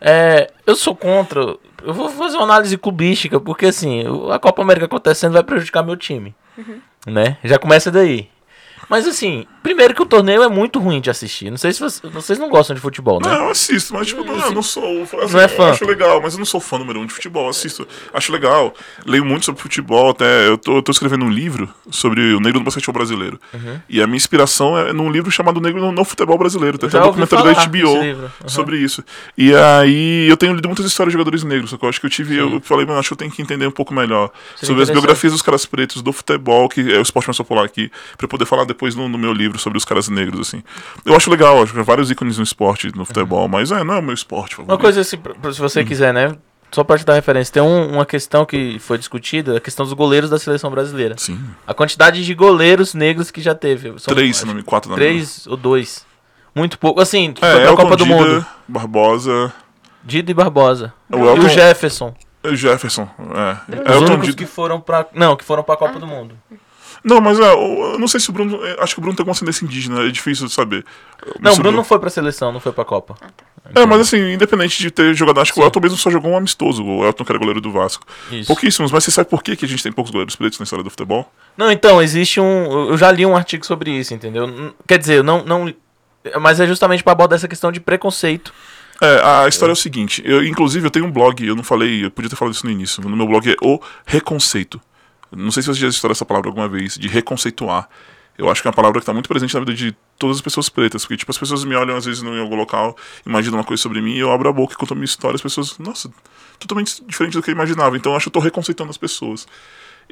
[0.00, 1.54] É, eu sou contra.
[1.82, 5.96] Eu vou fazer uma análise clubística, porque assim, a Copa América acontecendo vai prejudicar meu
[5.96, 6.34] time.
[7.06, 7.36] Né?
[7.44, 8.28] Já começa daí.
[8.88, 11.50] Mas assim, primeiro que o torneio é muito ruim de assistir.
[11.50, 13.28] Não sei se vocês, vocês não gostam de futebol, né?
[13.28, 15.02] Não, eu assisto, mas tipo, não, eu não sou.
[15.02, 15.70] Assim, Não é Eu fã.
[15.70, 17.48] acho legal, mas eu não sou fã número um de futebol.
[17.48, 18.74] Assisto, acho legal.
[19.04, 20.48] Leio muito sobre futebol, até.
[20.48, 23.40] Eu tô, eu tô escrevendo um livro sobre o negro no basquetebol brasileiro.
[23.52, 23.80] Uhum.
[23.88, 26.78] E a minha inspiração é num livro chamado Negro no, no Futebol Brasileiro.
[26.78, 27.88] Tem até um documentário da HBO.
[27.88, 28.28] Uhum.
[28.48, 29.04] sobre isso.
[29.36, 32.06] E aí eu tenho lido muitas histórias de jogadores negros, só que eu acho que
[32.06, 32.34] eu tive.
[32.34, 32.52] Sim.
[32.54, 34.90] Eu falei, mano, acho que eu tenho que entender um pouco melhor Seria sobre as
[34.90, 38.28] biografias dos caras pretos do futebol, que é o esporte mais popular aqui, pra eu
[38.28, 40.62] poder falar depois no, no meu livro sobre os caras negros, assim.
[41.04, 43.98] Eu acho legal, acho que vários ícones no esporte, no futebol, mas é, não é
[43.98, 44.72] o meu esporte favorito.
[44.72, 46.36] Uma coisa assim, pra- se você quiser, né?
[46.70, 49.94] Só pra te dar referência, tem um- uma questão que foi discutida, a questão dos
[49.94, 51.14] goleiros da seleção brasileira.
[51.16, 51.40] Sim.
[51.66, 53.94] A quantidade de goleiros negros que já teve.
[53.98, 56.04] São, Três, acho se não me quatro na Três ou dois.
[56.54, 57.00] Muito pouco.
[57.00, 58.46] Assim, É, foi pra Elton Copa do Dida, Mundo.
[58.68, 59.52] Barbosa,
[60.04, 60.92] Dida e Barbosa.
[61.10, 62.14] o E o Elton, Jefferson.
[62.44, 63.08] o Jefferson.
[63.18, 63.52] É.
[63.80, 64.36] Os Elton únicos Dida.
[64.38, 65.06] que foram pra.
[65.14, 66.34] Não, que foram pra Copa do Mundo.
[67.08, 68.64] Não, mas é, eu não sei se o Bruno.
[68.64, 70.84] é, Acho que o Bruno tem alguma ascendência indígena, é difícil de saber.
[71.40, 73.16] Não, o Bruno não foi pra seleção, não foi pra Copa.
[73.74, 76.36] É, mas assim, independente de ter jogado, acho que o Elton mesmo só jogou um
[76.36, 78.06] amistoso, o Elton que era goleiro do Vasco.
[78.30, 78.46] Isso.
[78.46, 80.82] Pouquíssimos, mas você sabe por que, que a gente tem poucos goleiros pretos na história
[80.82, 81.30] do futebol?
[81.56, 82.88] Não, então, existe um.
[82.90, 84.74] Eu já li um artigo sobre isso, entendeu?
[84.86, 85.44] Quer dizer, eu não.
[85.44, 85.74] não
[86.40, 88.52] mas é justamente pra abordar essa questão de preconceito.
[89.00, 92.04] É, a história é o seguinte, eu, inclusive eu tenho um blog, eu não falei,
[92.04, 94.80] eu podia ter falado isso no início, no meu blog é o reconceito.
[95.30, 97.88] Não sei se você já estourou essa palavra alguma vez, de reconceituar.
[98.36, 100.40] Eu acho que é uma palavra que está muito presente na vida de todas as
[100.40, 103.64] pessoas pretas, porque tipo, as pessoas me olham às vezes em algum local, imaginam uma
[103.64, 106.08] coisa sobre mim, eu abro a boca e conto a minha história, as pessoas, nossa,
[106.58, 107.96] totalmente diferente do que eu imaginava.
[107.96, 109.46] Então eu acho que eu tô reconceitando as pessoas.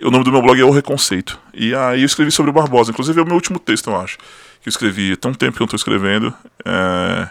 [0.02, 1.38] O nome do meu blog é O Reconceito.
[1.54, 2.90] E aí eu escrevi sobre o Barbosa.
[2.90, 4.18] Inclusive é o meu último texto, eu acho.
[4.60, 6.34] Que eu escrevi tem um tempo que eu não tô escrevendo.
[6.64, 7.30] É...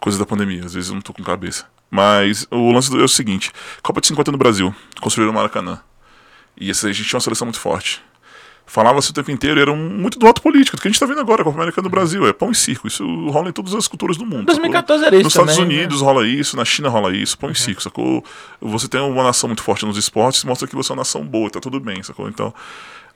[0.00, 1.66] Coisa da pandemia, às vezes eu não tô com cabeça.
[1.90, 3.50] Mas o lance é o seguinte:
[3.82, 5.80] Copa de 50 no Brasil, construíram o Maracanã.
[6.60, 8.02] E a gente tinha uma seleção muito forte.
[8.66, 11.06] Falava-se o tempo inteiro, era um- muito do alto político, do que a gente tá
[11.06, 12.26] vendo agora, a Copa América no Brasil.
[12.26, 12.86] É pão e circo.
[12.86, 14.44] Isso rola em todas as culturas do mundo.
[14.44, 15.06] 2014 sacou?
[15.06, 15.80] era isso Nos Estados também, né?
[15.84, 18.22] Unidos rola isso, na China rola isso, pão e circo, sacou?
[18.60, 21.48] Você tem uma nação muito forte nos esportes, mostra que você é uma nação boa,
[21.48, 22.28] tá tudo bem, sacou?
[22.28, 22.52] Então,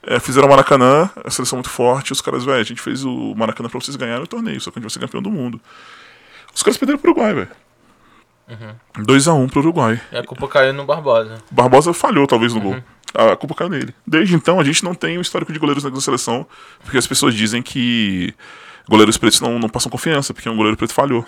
[0.01, 3.35] é, fizeram o Maracanã, a seleção muito forte, os caras, velho, a gente fez o
[3.35, 5.61] Maracanã pra vocês ganharem o torneio, só que a gente vai ser campeão do mundo.
[6.55, 7.47] Os caras perderam pro Uruguai, velho.
[8.49, 9.03] Uhum.
[9.05, 10.01] 2x1 pro Uruguai.
[10.11, 11.37] E a culpa caiu no Barbosa.
[11.51, 12.71] Barbosa falhou, talvez, no Uhum.
[12.71, 12.83] gol.
[13.13, 13.93] A culpa caiu nele.
[14.07, 16.45] Desde então, a gente não tem um histórico de goleiros na seleção,
[16.83, 18.33] porque as pessoas dizem que
[18.89, 21.25] goleiros pretos não, não passam confiança, porque um goleiro preto falhou.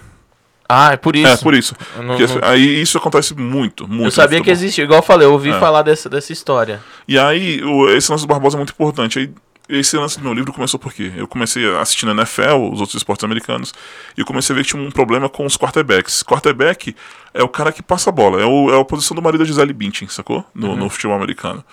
[0.68, 1.28] Ah, é por isso.
[1.28, 1.76] É, por isso.
[1.98, 4.06] Não- não- aí isso acontece muito, muito.
[4.06, 5.60] Eu sabia que existia, igual eu falei, eu ouvi É.
[5.60, 6.82] falar dessa, dessa história.
[7.08, 9.20] E aí, o- esse lance do Barbosa é muito importante.
[9.20, 9.30] Aí,
[9.68, 11.12] esse lance do meu livro começou por quê?
[11.16, 13.74] Eu comecei assistindo a NFL, os outros esportes americanos,
[14.16, 16.22] e eu comecei a ver que tinha um problema com os quarterbacks.
[16.24, 16.96] Quarterback
[17.34, 19.46] é o cara que passa a bola, é, o- é a posição do marido da
[19.46, 20.46] Gisele Bündchen, sacou?
[20.54, 21.64] No, no futebol americano.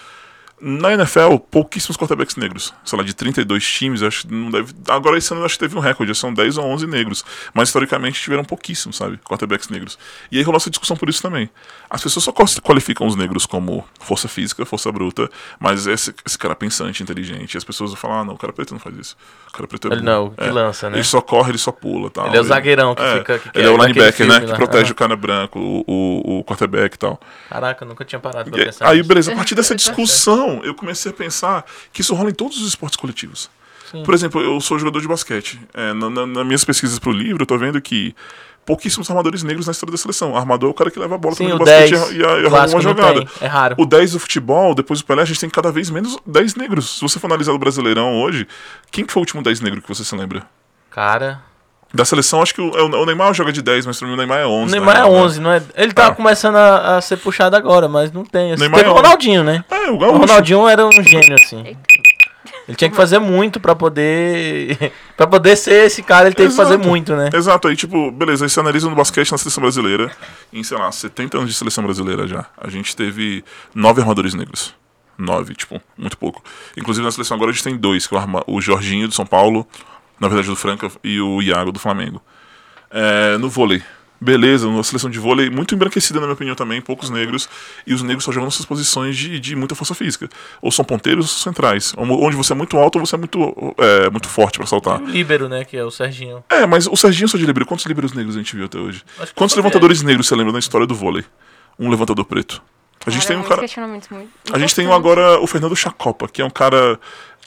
[0.64, 2.72] Na NFL, pouquíssimos quarterbacks negros.
[2.84, 4.72] Sei lá, de 32 times, acho que não deve.
[4.88, 7.24] Agora esse ano eu acho que teve um recorde, são 10 ou 11 negros.
[7.52, 9.18] Mas historicamente tiveram pouquíssimos, sabe?
[9.24, 9.98] Quarterbacks negros.
[10.30, 11.50] E aí rolou essa discussão por isso também.
[11.94, 15.30] As pessoas só qual- qualificam os negros como força física, força bruta,
[15.60, 17.52] mas esse, esse cara pensante, inteligente.
[17.52, 19.16] E as pessoas vão falar, ah, não, o cara preto não faz isso.
[19.48, 20.50] O cara preto é Ele burro." não, que É.
[20.50, 20.96] lança, né?
[20.96, 22.08] Ele só corre, ele só pula.
[22.08, 22.26] Tal.
[22.28, 24.32] Ele é o zagueirão que fica- que ele é é o linebacker, né?
[24.34, 24.56] filme Que lá.
[24.56, 24.92] protege Aham.
[24.92, 27.20] o cara branco, o, o, o quarterback e tal.
[27.50, 29.08] Caraca, eu nunca tinha parado pra E pensar aí, nisso.
[29.08, 31.62] beleza, a partir dessa discussão, eu comecei a pensar
[31.92, 33.50] que isso rola em todos os esportes coletivos.
[34.06, 35.60] Por exemplo, eu sou jogador de basquete.
[35.74, 38.16] É, na, na- nas minhas pesquisas pro livro, eu tô vendo que
[38.64, 40.36] pouquíssimos armadores negros na história da seleção.
[40.36, 42.24] Armador é o cara que leva a bola Sim, também o no basquete 10, e,
[42.24, 43.24] arruma uma jogada.
[43.40, 43.74] é raro.
[43.78, 46.96] O 10 do futebol, depois do Pelé, a gente tem cada vez menos 10 negros.
[46.98, 48.46] Se você for analisar o Brasileirão hoje,
[48.90, 50.44] quem que foi o último 10 negro que você se lembra?
[50.90, 51.40] Cara.
[51.94, 54.16] Da seleção, acho que o, é o Neymar joga de 10, mas pra mim o
[54.16, 54.68] Neymar é 11.
[54.68, 55.04] O Neymar é né?
[55.06, 55.62] 11, não é?
[55.76, 56.10] Ele tá É.
[56.14, 58.52] começando a, a ser puxado agora, mas não tem.
[58.52, 58.60] Assim.
[58.62, 59.02] Neymar Teve é o 11.
[59.02, 59.64] Ronaldinho, né?
[59.70, 60.18] É, o O.
[60.18, 61.76] Ronaldinho era um gênio, assim.
[62.68, 64.92] Ele tinha que fazer muito pra poder.
[65.16, 67.30] pra poder ser esse cara, ele teve que fazer muito, né?
[67.32, 70.10] Exato, aí tipo, beleza, aí você analisa no basquete na seleção brasileira,
[70.52, 72.46] em, sei lá, 70 anos de seleção brasileira já.
[72.56, 73.44] A gente teve
[73.74, 74.74] nove armadores negros.
[75.18, 76.42] Nove, tipo, muito pouco.
[76.76, 79.26] Inclusive na seleção agora a gente tem dois, que é o, o Jorginho do São
[79.26, 79.66] Paulo,
[80.18, 82.20] na verdade do Franca, e o Iago do Flamengo.
[82.90, 83.82] É, no vôlei.
[84.22, 87.48] Beleza, uma seleção de vôlei muito embranquecida, na minha opinião, também, poucos negros,
[87.84, 90.28] e os negros só jogam nessas posições de, de muita força física.
[90.60, 91.92] Ou são ponteiros ou são centrais.
[91.96, 95.02] Onde você é muito alto ou você é muito, é, muito forte pra saltar.
[95.02, 95.64] O Líbero, né?
[95.64, 96.44] Que é o Serginho.
[96.48, 97.66] É, mas o Serginho só de líbero.
[97.66, 99.02] Quantos líberos negros a gente viu até hoje?
[99.34, 101.24] Quantos levantadores negros você lembra na história do vôlei?
[101.76, 102.62] Um levantador preto.
[103.04, 103.60] A gente tem um cara.
[103.60, 106.98] questionamentos muito A gente tem um agora o Fernando Chacopa, que é um cara.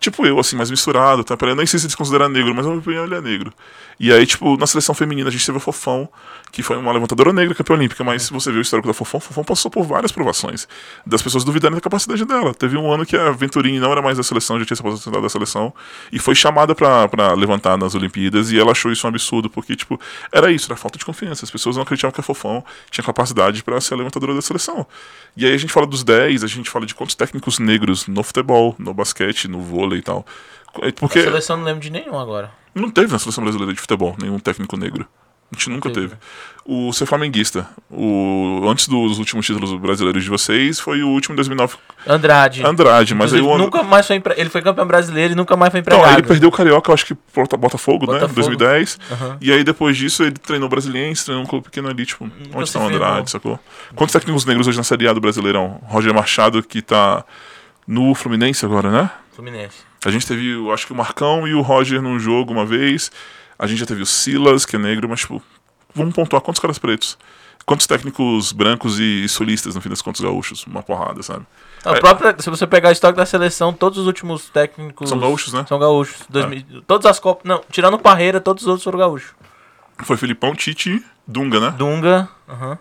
[0.06, 1.36] Tipo eu, assim, mais misturado, tá?
[1.42, 3.52] Eu nem sei se considera negro, mas na minha opinião ele é negro.
[4.00, 6.08] E aí, tipo, na seleção feminina a gente teve a Fofão,
[6.52, 9.20] que foi uma levantadora negra, campeã olímpica, mas se você viu o histórico da Fofão,
[9.20, 10.68] Fofão passou por várias provações.
[11.08, 12.54] Das pessoas duvidarem da capacidade dela.
[12.54, 15.24] Teve um ano que a Venturini não era mais da seleção, já tinha se aposentado
[15.24, 15.74] da seleção,
[16.12, 19.76] e foi chamada pra, pra levantar nas Olimpíadas, e ela achou isso um absurdo, porque,
[19.76, 20.00] tipo,
[20.32, 21.46] era isso, era falta de confiança.
[21.46, 24.86] As pessoas não acreditavam que a Fofão tinha capacidade pra ser a levantadora da seleção.
[25.36, 28.22] E aí a gente fala dos 10, a gente fala de quantos técnicos negros no
[28.22, 30.26] futebol, no basquete, no vôlei e tal.
[30.82, 32.52] É Porque A seleção não lembro de nenhum agora.
[32.74, 35.08] não teve na seleção brasileira de futebol nenhum técnico negro.
[35.52, 36.08] A gente nunca Teve.
[36.08, 36.20] teve.
[36.66, 41.36] O ser flamenguista, o antes dos últimos títulos brasileiros de vocês, foi o último em
[41.36, 41.76] 2009,
[42.08, 42.66] Andrade.
[42.66, 44.34] Andrade, mas aí o nunca mais foi empre...
[44.38, 46.20] Ele foi campeão brasileiro e nunca mais foi Então, empregado.
[46.20, 48.34] ele perdeu o Carioca, eu acho que pro Botafogo, né, em Botafogo.
[48.42, 49.00] 2010.
[49.12, 49.38] Aham.
[49.40, 52.80] E aí depois disso ele treinou Brasiliense, treinou um clube pequeno ali, tipo, onde está
[52.80, 53.08] o firmou.
[53.08, 53.60] Andrade, sacou?
[53.96, 55.80] Quantos técnicos negros hoje na Série A do Brasileirão?
[55.84, 57.24] Roger Machado, que tá
[57.88, 59.12] no Fluminense agora, né?
[59.34, 59.78] Fluminense.
[60.06, 63.12] A gente teve, eu acho que o Marcão e o Roger num jogo uma vez.
[63.58, 65.42] A gente já teve o Silas, que é negro, mas, tipo,
[65.94, 67.18] vamos pontuar quantos caras pretos?
[67.66, 70.66] Quantos técnicos brancos e sulistas, no fim das contas, gaúchos?
[70.68, 71.46] Uma porrada, sabe?
[71.84, 72.00] Não, É.
[72.00, 75.10] própria- se você pegar a história da seleção, todos os últimos técnicos.
[75.10, 75.66] São gaúchos, né?
[75.68, 76.22] São gaúchos.
[76.30, 77.44] 2000 Todas as Copas.
[77.46, 79.32] Não, tirando o Parreira, todos os outros foram gaúchos.
[80.04, 81.72] Foi Filipão, Tite, Dunga, né?
[81.76, 82.30] Dunga.
[82.48, 82.78] aham.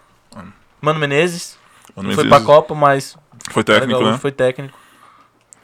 [0.82, 1.56] Mano Menezes.
[1.96, 2.44] Mano Não foi Menezes.
[2.44, 3.16] pra Copa, mas.
[3.50, 4.18] Foi técnico, gaúcho, né?
[4.18, 4.78] Foi técnico.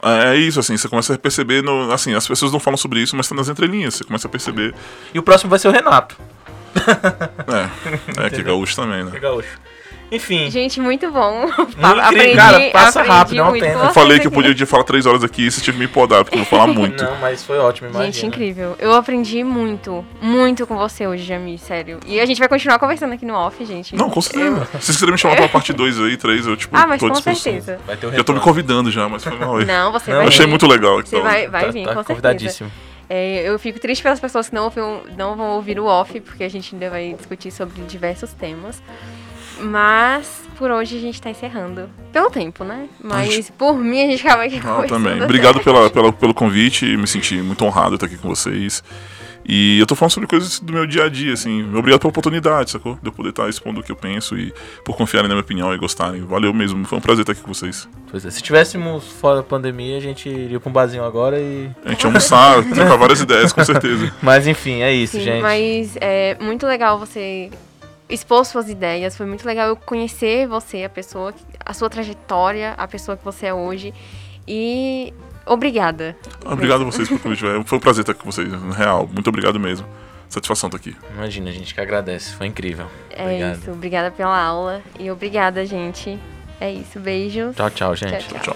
[0.03, 3.15] É isso, assim, você começa a perceber, no, assim, as pessoas não falam sobre isso,
[3.15, 4.73] mas tá nas entrelinhas, você começa a perceber.
[5.13, 6.17] E o próximo vai ser o Renato.
[8.17, 9.19] É, é que é gaúcho também, Que é né?
[9.19, 9.59] gaúcho.
[10.11, 10.49] Enfim.
[10.51, 11.45] Gente, muito bom.
[11.47, 13.85] incrível, cara, passa rápido, é uma muito pena.
[13.85, 16.37] Eu falei que eu podia falar três horas aqui e você que me podar, porque
[16.37, 17.01] eu vou falar muito.
[17.03, 18.11] Não, mas foi ótimo, imagina.
[18.11, 18.75] Gente, incrível.
[18.77, 21.99] Eu aprendi muito, muito com você hoje, Jami, sério.
[22.05, 23.95] E a gente vai continuar conversando aqui no off, gente.
[23.95, 24.65] Não, com certeza.
[24.65, 27.15] Se vocês quiserem me chamar pra parte 2 aí, 3, eu, tipo, Ah, mas com
[27.15, 27.79] certeza.
[27.87, 29.65] Vai ter o Já tô me convidando já, mas foi mal aí.
[29.65, 30.49] Não, você Não, vai Eu achei vir.
[30.49, 30.97] muito legal.
[31.01, 31.21] Você Então.
[31.23, 32.05] vai, vai Tá- vir, tá com certeza.
[32.07, 32.71] convidadíssimo.
[33.09, 36.43] É, eu fico triste pelas pessoas que não, ouviram- não vão ouvir o off, porque
[36.45, 38.81] a gente ainda vai discutir sobre diversos temas.
[39.61, 41.89] Mas por hoje a gente tá encerrando.
[42.11, 42.87] Pelo tempo, né?
[43.03, 45.23] Mas por mim a gente acaba aqui Ah, conversando também.
[45.23, 48.83] Obrigado pela, pela, pelo convite, me senti muito honrado de estar aqui com vocês.
[49.43, 51.63] E eu tô falando sobre coisas do meu dia a dia, assim.
[51.75, 52.99] Obrigado pela oportunidade, sacou?
[53.01, 54.53] De eu poder estar expondo o que eu penso e
[54.85, 56.21] por confiarem na minha opinião e gostarem.
[56.21, 57.89] Valeu mesmo, foi um prazer estar aqui com vocês.
[58.09, 61.71] Pois é, se tivéssemos fora da pandemia, a gente iria pra um barzinho agora e.
[61.83, 64.13] A gente ia almoçar, trocar várias ideias, com certeza.
[64.21, 65.41] Mas enfim, é isso, Sim, gente.
[65.41, 67.49] mas é muito legal você
[68.11, 69.15] expor suas ideias.
[69.15, 71.33] Foi muito legal eu conhecer você, a pessoa,
[71.65, 73.93] a sua trajetória, a pessoa que você é hoje.
[74.47, 75.13] E
[75.45, 76.15] obrigada.
[76.45, 77.41] Obrigado a vocês pelo convite.
[77.65, 79.07] Foi um prazer estar com vocês, na real.
[79.11, 79.87] Muito obrigado mesmo.
[80.29, 80.95] Satisfação estar aqui.
[81.13, 82.33] Imagina, a gente que agradece.
[82.35, 82.87] Foi incrível.
[83.09, 83.57] É Obrigado.
[83.57, 83.71] isso.
[83.71, 84.81] Obrigada pela aula.
[84.97, 86.17] E obrigada, gente.
[86.59, 86.99] É isso.
[86.99, 87.55] Beijos.
[87.55, 88.27] Tchau, tchau, gente.
[88.27, 88.55] Tchau,